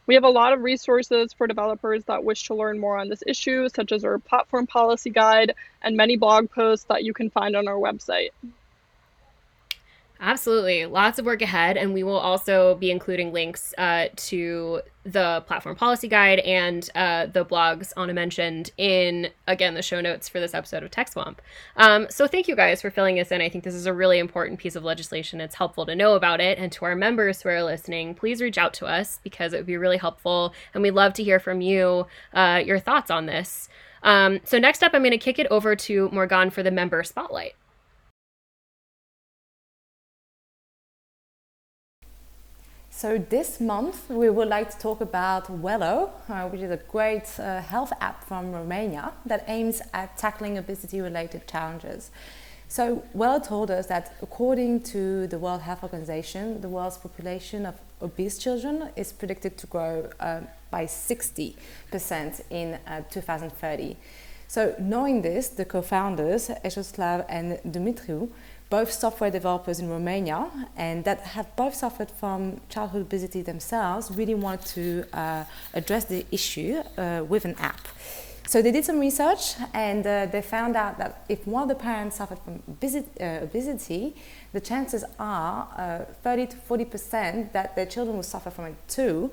We 0.06 0.14
have 0.14 0.24
a 0.24 0.28
lot 0.28 0.52
of 0.52 0.62
resources 0.62 1.32
for 1.32 1.46
developers 1.46 2.04
that 2.04 2.24
wish 2.24 2.48
to 2.48 2.54
learn 2.54 2.80
more 2.80 2.98
on 2.98 3.08
this 3.08 3.22
issue, 3.24 3.68
such 3.68 3.92
as 3.92 4.04
our 4.04 4.18
platform 4.18 4.66
policy 4.66 5.10
guide 5.10 5.54
and 5.80 5.96
many 5.96 6.16
blog 6.16 6.50
posts 6.50 6.86
that 6.86 7.04
you 7.04 7.14
can 7.14 7.30
find 7.30 7.54
on 7.54 7.68
our 7.68 7.76
website. 7.76 8.30
Absolutely. 10.24 10.86
Lots 10.86 11.18
of 11.18 11.26
work 11.26 11.42
ahead. 11.42 11.76
And 11.76 11.92
we 11.92 12.04
will 12.04 12.16
also 12.16 12.76
be 12.76 12.92
including 12.92 13.32
links 13.32 13.74
uh, 13.76 14.06
to 14.14 14.82
the 15.02 15.42
platform 15.48 15.74
policy 15.74 16.06
guide 16.06 16.38
and 16.38 16.88
uh, 16.94 17.26
the 17.26 17.44
blogs 17.44 17.92
Anna 17.96 18.14
mentioned 18.14 18.70
in, 18.78 19.30
again, 19.48 19.74
the 19.74 19.82
show 19.82 20.00
notes 20.00 20.28
for 20.28 20.38
this 20.38 20.54
episode 20.54 20.84
of 20.84 20.92
TechSwamp. 20.92 21.38
Um, 21.76 22.06
so 22.08 22.28
thank 22.28 22.46
you 22.46 22.54
guys 22.54 22.80
for 22.80 22.88
filling 22.88 23.18
us 23.18 23.32
in. 23.32 23.40
I 23.40 23.48
think 23.48 23.64
this 23.64 23.74
is 23.74 23.86
a 23.86 23.92
really 23.92 24.20
important 24.20 24.60
piece 24.60 24.76
of 24.76 24.84
legislation. 24.84 25.40
It's 25.40 25.56
helpful 25.56 25.86
to 25.86 25.96
know 25.96 26.14
about 26.14 26.40
it. 26.40 26.56
And 26.56 26.70
to 26.70 26.84
our 26.84 26.94
members 26.94 27.42
who 27.42 27.48
are 27.48 27.64
listening, 27.64 28.14
please 28.14 28.40
reach 28.40 28.58
out 28.58 28.74
to 28.74 28.86
us 28.86 29.18
because 29.24 29.52
it 29.52 29.56
would 29.56 29.66
be 29.66 29.76
really 29.76 29.98
helpful. 29.98 30.54
And 30.72 30.84
we'd 30.84 30.92
love 30.92 31.14
to 31.14 31.24
hear 31.24 31.40
from 31.40 31.60
you, 31.60 32.06
uh, 32.32 32.62
your 32.64 32.78
thoughts 32.78 33.10
on 33.10 33.26
this. 33.26 33.68
Um, 34.04 34.38
so 34.44 34.60
next 34.60 34.84
up, 34.84 34.94
I'm 34.94 35.02
going 35.02 35.10
to 35.10 35.18
kick 35.18 35.40
it 35.40 35.48
over 35.50 35.74
to 35.74 36.08
Morgan 36.10 36.50
for 36.50 36.62
the 36.62 36.70
member 36.70 37.02
spotlight. 37.02 37.56
So 43.02 43.18
this 43.18 43.58
month 43.60 44.08
we 44.08 44.30
would 44.30 44.46
like 44.46 44.70
to 44.70 44.78
talk 44.78 45.00
about 45.00 45.48
Wello, 45.48 46.10
uh, 46.28 46.48
which 46.48 46.60
is 46.60 46.70
a 46.70 46.76
great 46.76 47.28
uh, 47.40 47.60
health 47.60 47.92
app 48.00 48.22
from 48.22 48.52
Romania 48.52 49.12
that 49.26 49.42
aims 49.48 49.82
at 49.92 50.16
tackling 50.16 50.56
obesity-related 50.56 51.48
challenges. 51.48 52.12
So 52.68 53.02
Wello 53.12 53.44
told 53.44 53.72
us 53.72 53.88
that 53.88 54.14
according 54.22 54.84
to 54.94 55.26
the 55.26 55.36
World 55.36 55.62
Health 55.62 55.82
Organization, 55.82 56.60
the 56.60 56.68
world's 56.68 56.96
population 56.96 57.66
of 57.66 57.74
obese 58.00 58.38
children 58.38 58.90
is 58.94 59.12
predicted 59.12 59.58
to 59.58 59.66
grow 59.66 60.08
uh, 60.20 60.42
by 60.70 60.84
60% 60.84 61.56
in 62.50 62.78
uh, 62.86 63.02
2030. 63.10 63.96
So 64.46 64.76
knowing 64.78 65.22
this, 65.22 65.48
the 65.48 65.64
co-founders, 65.64 66.50
Ejoslav 66.64 67.24
and 67.28 67.58
Dumitriu, 67.66 68.28
both 68.72 68.90
software 68.90 69.30
developers 69.30 69.78
in 69.80 69.88
Romania 69.90 70.40
and 70.78 71.04
that 71.04 71.20
have 71.36 71.48
both 71.56 71.74
suffered 71.74 72.10
from 72.10 72.58
childhood 72.70 73.02
obesity 73.02 73.42
themselves 73.42 74.10
really 74.10 74.34
wanted 74.34 74.64
to 74.66 75.04
uh, 75.12 75.44
address 75.74 76.04
the 76.06 76.24
issue 76.30 76.72
uh, 76.96 77.22
with 77.28 77.44
an 77.44 77.54
app. 77.58 77.82
So 78.46 78.62
they 78.62 78.72
did 78.72 78.84
some 78.86 78.98
research 78.98 79.42
and 79.74 80.06
uh, 80.06 80.24
they 80.32 80.40
found 80.40 80.74
out 80.74 80.96
that 80.96 81.12
if 81.28 81.46
one 81.46 81.64
of 81.64 81.68
the 81.68 81.80
parents 81.88 82.16
suffered 82.16 82.38
from 82.38 82.62
uh, 82.66 83.46
obesity, 83.46 84.16
the 84.54 84.60
chances 84.60 85.04
are 85.18 85.68
uh, 85.76 86.04
30 86.22 86.46
to 86.46 86.56
40 86.56 86.84
percent 86.86 87.52
that 87.52 87.76
their 87.76 87.86
children 87.86 88.16
will 88.16 88.30
suffer 88.34 88.50
from 88.50 88.64
it 88.64 88.76
too. 88.88 89.30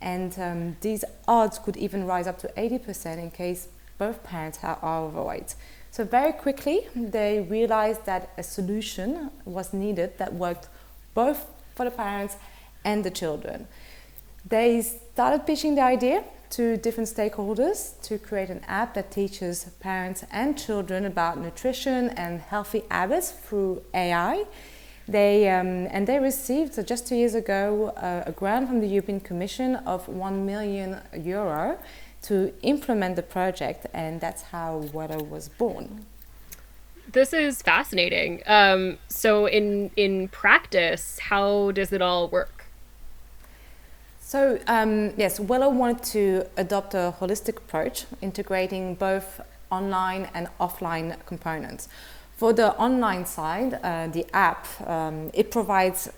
And 0.00 0.36
um, 0.38 0.76
these 0.80 1.04
odds 1.28 1.60
could 1.60 1.76
even 1.76 2.06
rise 2.06 2.26
up 2.26 2.38
to 2.40 2.50
80 2.56 2.78
percent 2.78 3.20
in 3.20 3.30
case 3.30 3.68
both 3.98 4.24
parents 4.24 4.58
are 4.62 4.78
overweight. 4.82 5.54
So 5.90 6.04
very 6.04 6.32
quickly 6.32 6.86
they 6.94 7.40
realized 7.40 8.06
that 8.06 8.30
a 8.38 8.42
solution 8.42 9.30
was 9.44 9.72
needed 9.72 10.18
that 10.18 10.32
worked 10.34 10.68
both 11.14 11.46
for 11.74 11.84
the 11.84 11.90
parents 11.90 12.36
and 12.84 13.04
the 13.04 13.10
children. 13.10 13.66
They 14.48 14.82
started 14.82 15.46
pitching 15.46 15.74
the 15.74 15.82
idea 15.82 16.24
to 16.50 16.76
different 16.76 17.08
stakeholders 17.08 18.00
to 18.02 18.18
create 18.18 18.50
an 18.50 18.62
app 18.66 18.94
that 18.94 19.10
teaches 19.10 19.64
parents 19.80 20.24
and 20.32 20.58
children 20.58 21.04
about 21.04 21.38
nutrition 21.38 22.10
and 22.10 22.40
healthy 22.40 22.82
habits 22.90 23.30
through 23.30 23.82
AI. 23.94 24.44
They, 25.06 25.48
um, 25.48 25.88
and 25.90 26.06
they 26.06 26.18
received 26.18 26.78
uh, 26.78 26.82
just 26.82 27.06
two 27.06 27.16
years 27.16 27.34
ago 27.34 27.88
uh, 27.96 28.24
a 28.26 28.32
grant 28.32 28.68
from 28.68 28.80
the 28.80 28.86
European 28.86 29.20
Commission 29.20 29.76
of 29.76 30.06
1 30.08 30.46
million 30.46 31.00
euro 31.14 31.78
to 32.22 32.52
implement 32.62 33.16
the 33.16 33.22
project, 33.22 33.86
and 33.92 34.20
that's 34.20 34.42
how 34.42 34.82
Wello 34.92 35.26
was 35.28 35.48
born. 35.48 36.06
This 37.10 37.32
is 37.32 37.62
fascinating. 37.62 38.42
Um, 38.46 38.98
so, 39.08 39.46
in 39.46 39.90
in 39.96 40.28
practice, 40.28 41.18
how 41.18 41.72
does 41.72 41.92
it 41.92 42.02
all 42.02 42.28
work? 42.28 42.60
So 44.30 44.60
um, 44.68 45.12
yes, 45.16 45.40
Wello 45.40 45.74
wanted 45.74 46.04
to 46.12 46.46
adopt 46.56 46.94
a 46.94 47.12
holistic 47.18 47.56
approach, 47.56 48.06
integrating 48.22 48.94
both 48.94 49.40
online 49.72 50.28
and 50.32 50.46
offline 50.60 51.16
components. 51.26 51.88
For 52.36 52.52
the 52.52 52.76
online 52.76 53.26
side, 53.26 53.80
uh, 53.82 54.06
the 54.06 54.24
app, 54.32 54.68
um, 54.88 55.32
it 55.34 55.50
provides 55.50 56.08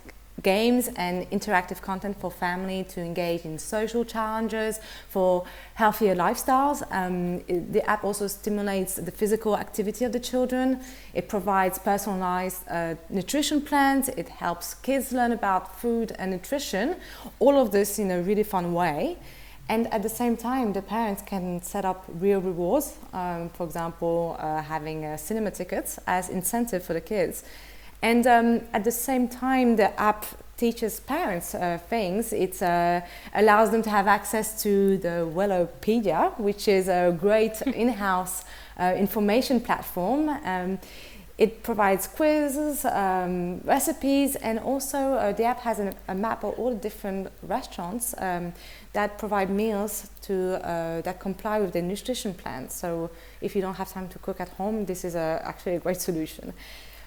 games 0.43 0.89
and 0.97 1.31
interactive 1.31 1.81
content 1.81 2.17
for 2.21 2.31
family 2.31 2.85
to 2.85 3.01
engage 3.01 3.45
in 3.45 3.59
social 3.59 4.05
challenges, 4.05 4.81
for 5.09 5.45
healthier 5.75 6.15
lifestyles. 6.15 6.83
Um, 6.91 7.39
the 7.73 7.83
app 7.89 8.05
also 8.05 8.27
stimulates 8.27 8.95
the 8.95 9.13
physical 9.13 9.57
activity 9.57 10.05
of 10.05 10.13
the 10.13 10.21
children. 10.21 10.81
It 11.15 11.29
provides 11.29 11.79
personalized 11.79 12.69
uh, 12.69 12.95
nutrition 13.09 13.61
plans. 13.61 14.09
It 14.09 14.29
helps 14.29 14.75
kids 14.75 15.13
learn 15.13 15.33
about 15.33 15.79
food 15.79 16.13
and 16.19 16.31
nutrition. 16.31 16.97
All 17.39 17.59
of 17.59 17.71
this 17.71 17.99
in 17.99 18.11
a 18.11 18.21
really 18.21 18.45
fun 18.45 18.75
way. 18.75 19.19
And 19.69 19.87
at 19.95 20.03
the 20.03 20.09
same 20.09 20.37
time, 20.37 20.73
the 20.73 20.83
parents 20.83 21.23
can 21.23 21.63
set 21.63 21.85
up 21.85 22.05
real 22.21 22.41
rewards, 22.41 22.99
um, 23.13 23.49
for 23.51 23.65
example, 23.65 24.37
uh, 24.39 24.61
having 24.61 25.05
uh, 25.05 25.17
cinema 25.17 25.51
tickets 25.51 25.99
as 26.07 26.29
incentive 26.29 26.83
for 26.83 26.95
the 26.95 27.01
kids. 27.01 27.45
And 28.03 28.27
um, 28.27 28.61
at 28.73 28.85
the 28.85 28.91
same 28.91 29.29
time, 29.29 29.77
the 29.77 29.99
app 29.99 30.27
teaches 30.57 31.01
parents 31.01 31.55
uh, 31.55 31.79
things. 31.89 32.33
It 32.33 32.63
uh, 32.63 33.01
allows 33.35 33.71
them 33.71 33.83
to 33.83 33.91
have 33.91 34.07
access 34.07 34.63
to 34.63 34.99
the 34.99 35.27
Wellopedia, 35.27 36.33
which 36.37 36.69
is 36.69 36.89
a 36.89 37.17
great 37.19 37.63
in-house 37.67 38.45
uh, 38.79 38.95
information 38.97 39.61
platform. 39.61 40.29
Um, 40.29 40.79
it 41.39 41.63
provides 41.63 42.07
quizzes, 42.07 42.85
um, 42.85 43.61
recipes, 43.65 44.37
and 44.37 44.59
also 44.61 44.99
uh, 45.15 45.33
the 45.33 45.45
app 45.45 45.61
has 45.61 45.79
an, 45.79 45.95
a 46.07 46.15
map 46.15 46.45
of 46.45 46.55
all 46.59 46.71
the 46.71 46.81
different 46.81 47.29
restaurants 47.43 48.15
um, 48.19 48.53
that 48.93 49.19
provide 49.19 49.51
meals 49.51 50.11
to 50.23 50.35
uh, 50.65 51.01
that 51.01 51.19
comply 51.19 51.59
with 51.59 51.73
the 51.73 51.83
nutrition 51.83 52.35
plan. 52.35 52.69
So 52.69 53.11
if 53.41 53.57
you 53.57 53.63
don't 53.63 53.75
have 53.75 53.91
time 53.91 54.09
to 54.11 54.19
cook 54.19 54.41
at 54.41 54.51
home, 54.51 54.85
this 54.85 55.05
is 55.05 55.15
a, 55.15 55.43
actually 55.45 55.77
a 55.77 55.81
great 55.81 56.01
solution. 56.01 56.53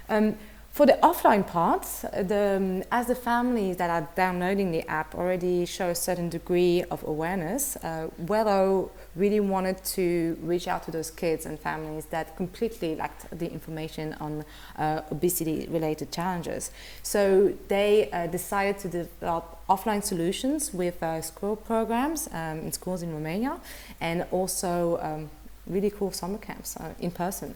Um, 0.10 0.36
for 0.75 0.85
the 0.85 0.99
offline 1.01 1.47
parts, 1.47 2.01
the, 2.01 2.85
as 2.91 3.07
the 3.07 3.15
families 3.15 3.77
that 3.77 3.89
are 3.89 4.09
downloading 4.13 4.73
the 4.73 4.85
app 4.89 5.15
already 5.15 5.65
show 5.65 5.88
a 5.88 5.95
certain 5.95 6.27
degree 6.27 6.83
of 6.91 7.01
awareness, 7.07 7.77
uh, 7.77 8.09
Wello 8.25 8.89
really 9.15 9.39
wanted 9.39 9.81
to 9.85 10.38
reach 10.41 10.67
out 10.67 10.83
to 10.83 10.91
those 10.91 11.09
kids 11.09 11.45
and 11.45 11.57
families 11.57 12.07
that 12.07 12.35
completely 12.35 12.93
lacked 12.93 13.25
the 13.39 13.49
information 13.49 14.17
on 14.19 14.43
uh, 14.75 15.03
obesity 15.11 15.65
related 15.69 16.11
challenges. 16.11 16.71
So 17.03 17.53
they 17.69 18.11
uh, 18.11 18.27
decided 18.27 18.77
to 18.79 18.89
develop 18.89 19.57
offline 19.69 20.03
solutions 20.03 20.73
with 20.73 21.01
uh, 21.01 21.21
school 21.21 21.55
programs 21.55 22.27
um, 22.33 22.59
in 22.59 22.73
schools 22.73 23.01
in 23.01 23.13
Romania 23.13 23.61
and 24.01 24.25
also 24.29 24.99
um, 25.01 25.29
really 25.67 25.89
cool 25.89 26.11
summer 26.11 26.38
camps 26.38 26.75
uh, 26.75 26.93
in 26.99 27.11
person. 27.11 27.55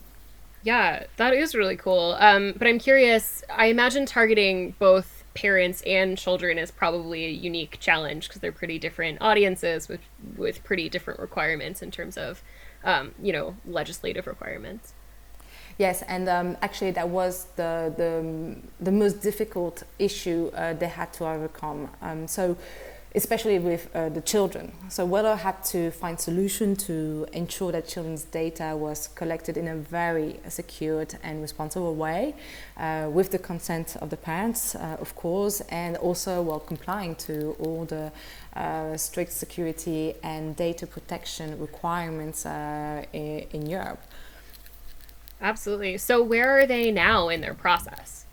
Yeah, 0.64 1.06
that 1.18 1.34
is 1.34 1.56
really 1.56 1.78
cool. 1.78 2.18
Um, 2.20 2.54
but 2.58 2.68
I'm 2.68 2.80
curious, 2.80 3.44
I 3.50 3.68
imagine 3.68 4.06
targeting 4.06 4.76
both 4.78 5.24
parents 5.34 5.82
and 5.86 6.18
children 6.18 6.58
is 6.58 6.72
probably 6.72 7.26
a 7.26 7.30
unique 7.30 7.80
challenge 7.80 8.28
because 8.28 8.42
they're 8.42 8.52
pretty 8.52 8.78
different 8.80 9.20
audiences 9.22 9.88
with 9.88 10.02
with 10.36 10.64
pretty 10.64 10.90
different 10.90 11.20
requirements 11.20 11.82
in 11.82 11.92
terms 11.92 12.18
of 12.18 12.44
um, 12.84 13.14
you 13.22 13.32
know 13.32 13.56
legislative 13.66 14.28
requirements. 14.28 14.94
Yes, 15.78 16.02
and 16.10 16.28
um, 16.28 16.58
actually 16.62 16.92
that 16.92 17.08
was 17.08 17.46
the, 17.56 17.94
the 17.96 18.58
the 18.84 18.92
most 18.92 19.22
difficult 19.22 19.84
issue 19.98 20.52
uh, 20.54 20.74
they 20.74 20.88
had 20.90 21.14
to 21.14 21.26
overcome. 21.26 21.90
Um, 22.02 22.28
so 22.28 22.58
especially 23.16 23.58
with 23.58 23.90
uh, 23.96 24.10
the 24.10 24.22
children. 24.22 24.72
So 24.90 25.08
Wello 25.08 25.38
had 25.38 25.64
to 25.66 25.92
find 25.92 26.20
solution 26.20 26.76
to 26.88 27.26
ensure 27.34 27.72
that 27.72 27.88
children's 27.88 28.24
data 28.24 28.76
was 28.76 29.08
collected 29.16 29.58
in 29.58 29.68
a 29.68 29.76
very 29.76 30.40
secured 30.48 31.16
and 31.24 31.42
responsible 31.42 31.96
way, 31.96 32.36
uh, 32.78 33.10
with 33.12 33.32
the 33.32 33.40
consent 33.40 33.96
of 33.98 34.10
the 34.10 34.18
parents, 34.18 34.76
uh, 34.76 34.98
of 35.00 35.16
course, 35.16 35.62
and 35.70 35.98
also 35.98 36.42
while 36.42 36.60
complying 36.60 37.16
to 37.16 37.56
all 37.60 37.86
the 37.86 38.12
uh, 38.56 38.96
strict 38.96 39.32
security 39.32 40.14
and 40.24 40.56
data 40.56 40.86
protection 40.86 41.60
requirements 41.60 42.46
uh, 42.46 43.04
in, 43.14 43.46
in 43.52 43.66
Europe. 43.66 44.02
Absolutely. 45.42 45.98
So 45.98 46.22
where 46.22 46.60
are 46.60 46.66
they 46.66 46.92
now 46.92 47.30
in 47.30 47.42
their 47.42 47.54
process? 47.54 48.26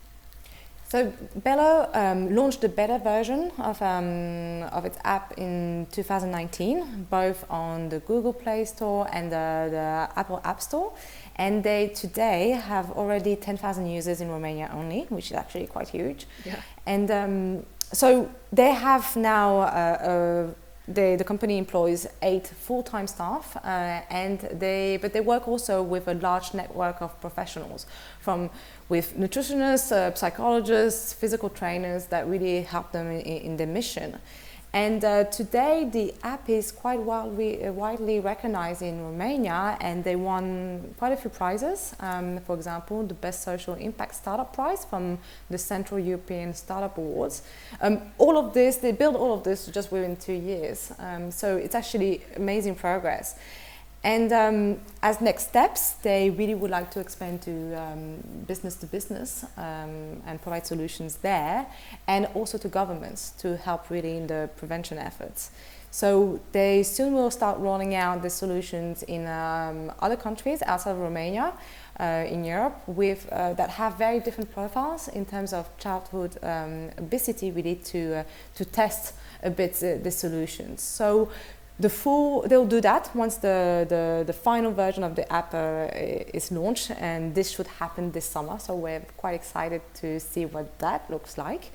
So 0.89 1.11
Wello 1.43 1.89
um, 1.93 2.33
launched 2.33 2.63
a 2.63 2.69
beta 2.69 2.97
version 2.97 3.51
of, 3.57 3.81
um, 3.81 4.63
of 4.71 4.85
its 4.85 4.97
app 5.03 5.33
in 5.37 5.85
2019, 5.91 7.07
both 7.09 7.43
on 7.49 7.89
the 7.89 7.99
Google 7.99 8.31
Play 8.31 8.63
Store 8.63 9.05
and 9.11 9.29
the, 9.29 9.67
the 9.69 10.09
Apple 10.17 10.39
App 10.45 10.61
Store. 10.61 10.93
And 11.35 11.61
they 11.61 11.89
today 11.89 12.51
have 12.51 12.91
already 12.91 13.35
10,000 13.35 13.85
users 13.85 14.21
in 14.21 14.29
Romania 14.29 14.71
only, 14.73 15.01
which 15.09 15.29
is 15.29 15.33
actually 15.33 15.67
quite 15.67 15.89
huge. 15.89 16.25
Yeah. 16.45 16.61
And 16.85 17.11
um, 17.11 17.65
so 17.91 18.31
they 18.53 18.71
have 18.71 19.13
now 19.17 19.57
uh, 19.57 20.53
the, 20.87 21.15
the 21.17 21.23
company 21.23 21.57
employs 21.57 22.07
eight 22.21 22.47
full-time 22.47 23.07
staff 23.07 23.57
uh, 23.57 24.01
and 24.09 24.39
they 24.53 24.97
but 25.01 25.11
they 25.11 25.19
work 25.19 25.47
also 25.47 25.83
with 25.83 26.07
a 26.07 26.13
large 26.15 26.53
network 26.53 27.01
of 27.01 27.19
professionals 27.19 27.85
from 28.19 28.49
with 28.89 29.17
nutritionists, 29.17 29.91
uh, 29.91 30.13
psychologists, 30.15 31.13
physical 31.13 31.49
trainers 31.49 32.05
that 32.07 32.27
really 32.27 32.61
help 32.61 32.91
them 32.91 33.07
in, 33.07 33.21
in 33.21 33.57
their 33.57 33.67
mission. 33.67 34.17
And 34.73 35.03
uh, 35.03 35.23
today, 35.23 35.89
the 35.91 36.13
app 36.23 36.49
is 36.49 36.71
quite 36.71 36.99
widely, 36.99 37.65
uh, 37.65 37.71
widely 37.71 38.19
recognized 38.19 38.81
in 38.81 39.01
Romania, 39.01 39.77
and 39.79 40.03
they 40.03 40.15
won 40.15 40.93
quite 40.97 41.13
a 41.13 41.17
few 41.17 41.29
prizes. 41.29 41.95
Um, 41.99 42.39
for 42.41 42.53
example, 42.53 43.03
the 43.03 43.13
Best 43.13 43.43
Social 43.43 43.75
Impact 43.75 44.13
Startup 44.13 44.53
Prize 44.53 44.83
from 44.83 45.19
the 45.49 45.57
Central 45.57 45.99
European 45.99 46.53
Startup 46.53 46.95
Awards. 46.97 47.43
Um, 47.81 48.01
all 48.17 48.37
of 48.37 48.53
this, 48.53 48.75
they 48.75 48.91
built 48.91 49.15
all 49.15 49.33
of 49.33 49.43
this 49.43 49.67
just 49.67 49.91
within 49.91 50.17
two 50.17 50.33
years. 50.33 50.91
Um, 50.99 51.31
so 51.31 51.55
it's 51.55 51.73
actually 51.73 52.21
amazing 52.35 52.75
progress. 52.75 53.35
And 54.07 54.31
um, 54.31 54.79
as 55.03 55.19
next 55.19 55.49
steps, 55.49 55.95
they 56.01 56.29
really 56.29 56.55
would 56.55 56.71
like 56.71 56.89
to 56.91 57.01
expand 57.01 57.41
to 57.41 57.73
um, 57.73 58.23
business 58.47 58.75
to 58.77 58.85
business 58.85 59.43
um, 59.57 60.21
and 60.25 60.41
provide 60.41 60.65
solutions 60.65 61.17
there, 61.17 61.67
and 62.07 62.25
also 62.33 62.57
to 62.57 62.69
governments 62.69 63.31
to 63.39 63.57
help 63.57 63.89
really 63.89 64.15
in 64.15 64.27
the 64.27 64.49
prevention 64.55 64.97
efforts. 64.97 65.51
So 65.91 66.39
they 66.53 66.83
soon 66.83 67.15
will 67.15 67.31
start 67.31 67.59
rolling 67.59 67.95
out 67.95 68.21
the 68.21 68.29
solutions 68.29 69.03
in 69.03 69.27
um, 69.27 69.91
other 69.99 70.15
countries 70.15 70.61
outside 70.65 70.91
of 70.91 70.99
Romania, 70.99 71.51
uh, 71.99 72.23
in 72.29 72.45
Europe, 72.45 72.81
with 72.87 73.27
uh, 73.31 73.55
that 73.55 73.71
have 73.71 73.97
very 73.97 74.21
different 74.21 74.53
profiles 74.53 75.09
in 75.09 75.25
terms 75.25 75.51
of 75.51 75.65
childhood 75.79 76.37
um, 76.43 76.91
obesity. 76.97 77.51
We 77.51 77.61
need 77.61 77.83
to 77.85 78.19
uh, 78.19 78.23
to 78.55 78.63
test 78.63 79.15
a 79.43 79.49
bit 79.49 79.73
the, 79.73 79.99
the 80.01 80.11
solutions. 80.11 80.81
So 80.81 81.29
the 81.79 81.89
full 81.89 82.41
they'll 82.47 82.65
do 82.65 82.81
that 82.81 83.09
once 83.13 83.37
the, 83.37 83.85
the, 83.87 84.23
the 84.25 84.33
final 84.33 84.71
version 84.71 85.03
of 85.03 85.15
the 85.15 85.31
app 85.31 85.53
uh, 85.53 85.87
is 86.33 86.51
launched 86.51 86.91
and 86.91 87.35
this 87.35 87.51
should 87.51 87.67
happen 87.67 88.11
this 88.11 88.25
summer. 88.25 88.57
So 88.59 88.75
we're 88.75 89.05
quite 89.17 89.35
excited 89.35 89.81
to 89.95 90.19
see 90.19 90.45
what 90.45 90.79
that 90.79 91.09
looks 91.09 91.37
like 91.37 91.71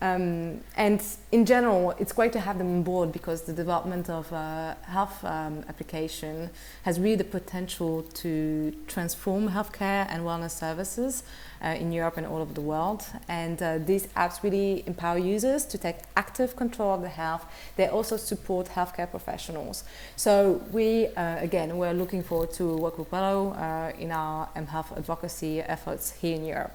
Um, 0.00 0.60
and 0.76 1.02
in 1.32 1.44
general, 1.44 1.90
it's 1.98 2.12
great 2.12 2.32
to 2.34 2.40
have 2.40 2.58
them 2.58 2.68
on 2.68 2.82
board 2.84 3.12
because 3.12 3.42
the 3.42 3.52
development 3.52 4.08
of 4.08 4.32
uh, 4.32 4.76
health 4.82 5.24
um, 5.24 5.64
application 5.68 6.50
has 6.82 7.00
really 7.00 7.16
the 7.16 7.24
potential 7.24 8.02
to 8.14 8.72
transform 8.86 9.50
healthcare 9.50 10.06
and 10.08 10.22
wellness 10.22 10.52
services 10.52 11.24
uh, 11.64 11.68
in 11.68 11.90
Europe 11.90 12.16
and 12.16 12.26
all 12.26 12.40
over 12.40 12.52
the 12.52 12.60
world. 12.60 13.04
And 13.28 13.60
uh, 13.60 13.78
these 13.78 14.06
apps 14.08 14.42
really 14.44 14.84
empower 14.86 15.18
users 15.18 15.64
to 15.66 15.78
take 15.78 15.96
active 16.16 16.54
control 16.54 16.94
of 16.94 17.00
their 17.00 17.10
health. 17.10 17.44
They 17.74 17.88
also 17.88 18.16
support 18.16 18.68
healthcare 18.68 19.10
professionals. 19.10 19.82
So 20.14 20.62
we, 20.70 21.08
uh, 21.08 21.38
again, 21.38 21.76
we're 21.76 21.92
looking 21.92 22.22
forward 22.22 22.52
to 22.52 22.76
work 22.76 22.98
with 22.98 23.10
Wello 23.10 23.56
uh, 23.56 23.96
in 23.98 24.12
our 24.12 24.48
um, 24.54 24.66
health 24.66 24.92
advocacy 24.96 25.60
efforts 25.60 26.12
here 26.12 26.36
in 26.36 26.44
Europe. 26.44 26.72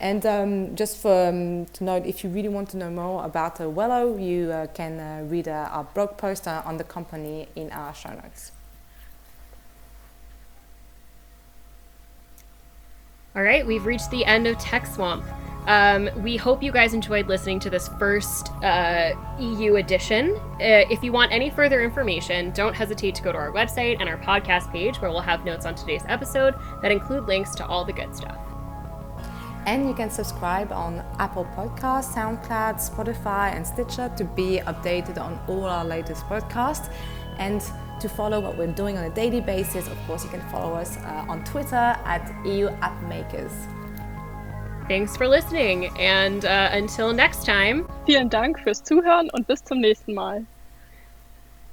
And 0.00 0.24
um, 0.26 0.76
just 0.76 0.98
for, 0.98 1.28
um, 1.28 1.66
to 1.66 1.84
note, 1.84 2.06
if 2.06 2.24
you 2.24 2.30
really 2.30 2.48
want 2.48 2.70
to 2.70 2.76
know 2.76 2.90
more 2.90 3.24
about 3.24 3.60
uh, 3.60 3.64
Wello, 3.64 4.22
you 4.22 4.50
uh, 4.50 4.66
can 4.68 4.98
uh, 4.98 5.24
read 5.28 5.48
uh, 5.48 5.68
our 5.70 5.84
blog 5.84 6.16
post 6.16 6.46
uh, 6.48 6.62
on 6.64 6.76
the 6.76 6.84
company 6.84 7.48
in 7.54 7.70
our 7.70 7.94
show 7.94 8.10
notes. 8.10 8.52
All 13.36 13.42
right, 13.42 13.66
we've 13.66 13.84
reached 13.84 14.10
the 14.10 14.24
end 14.24 14.46
of 14.46 14.58
Tech 14.58 14.86
Swamp. 14.86 15.24
Um, 15.66 16.10
we 16.22 16.36
hope 16.36 16.62
you 16.62 16.70
guys 16.70 16.92
enjoyed 16.92 17.26
listening 17.26 17.58
to 17.60 17.70
this 17.70 17.88
first 17.98 18.52
uh, 18.62 19.14
EU 19.38 19.76
edition. 19.76 20.36
Uh, 20.36 20.84
if 20.90 21.02
you 21.02 21.10
want 21.10 21.32
any 21.32 21.48
further 21.50 21.82
information, 21.82 22.50
don't 22.50 22.74
hesitate 22.74 23.14
to 23.16 23.22
go 23.22 23.32
to 23.32 23.38
our 23.38 23.50
website 23.50 23.96
and 23.98 24.08
our 24.08 24.18
podcast 24.18 24.70
page 24.70 25.00
where 25.00 25.10
we'll 25.10 25.20
have 25.20 25.44
notes 25.44 25.64
on 25.64 25.74
today's 25.74 26.04
episode 26.06 26.54
that 26.82 26.92
include 26.92 27.24
links 27.24 27.54
to 27.54 27.66
all 27.66 27.84
the 27.84 27.92
good 27.92 28.14
stuff. 28.14 28.36
And 29.66 29.88
you 29.88 29.94
can 29.94 30.10
subscribe 30.10 30.72
on 30.72 31.02
Apple 31.18 31.46
Podcasts, 31.56 32.12
SoundCloud, 32.14 32.76
Spotify, 32.76 33.54
and 33.54 33.66
Stitcher 33.66 34.12
to 34.16 34.24
be 34.24 34.60
updated 34.66 35.18
on 35.18 35.40
all 35.48 35.64
our 35.64 35.84
latest 35.84 36.22
podcasts. 36.26 36.90
And 37.38 37.62
to 38.00 38.08
follow 38.08 38.40
what 38.40 38.58
we're 38.58 38.74
doing 38.74 38.98
on 38.98 39.04
a 39.04 39.10
daily 39.10 39.40
basis, 39.40 39.86
of 39.88 39.98
course, 40.06 40.22
you 40.24 40.30
can 40.30 40.42
follow 40.50 40.74
us 40.74 40.96
uh, 40.98 41.24
on 41.28 41.42
Twitter 41.44 41.96
at 42.04 42.30
EU 42.44 42.68
App 42.82 43.02
Makers. 43.08 43.52
Thanks 44.86 45.16
for 45.16 45.26
listening, 45.26 45.88
and 45.98 46.44
uh, 46.44 46.68
until 46.72 47.14
next 47.14 47.46
time. 47.46 47.88
Vielen 48.04 48.28
Dank 48.28 48.58
fürs 48.58 48.82
Zuhören 48.82 49.30
und 49.30 49.46
bis 49.46 49.64
zum 49.64 49.80
nächsten 49.80 50.12
Mal. 50.12 50.44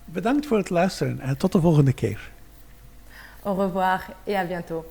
Bedankt 0.05 0.45
voor 0.45 0.57
het 0.57 0.69
luisteren 0.69 1.19
en 1.19 1.37
tot 1.37 1.51
de 1.51 1.59
volgende 1.59 1.93
keer. 1.93 2.31
Au 3.43 3.55
revoir 3.55 4.01
et 4.23 4.35
à 4.35 4.45
bientôt. 4.47 4.85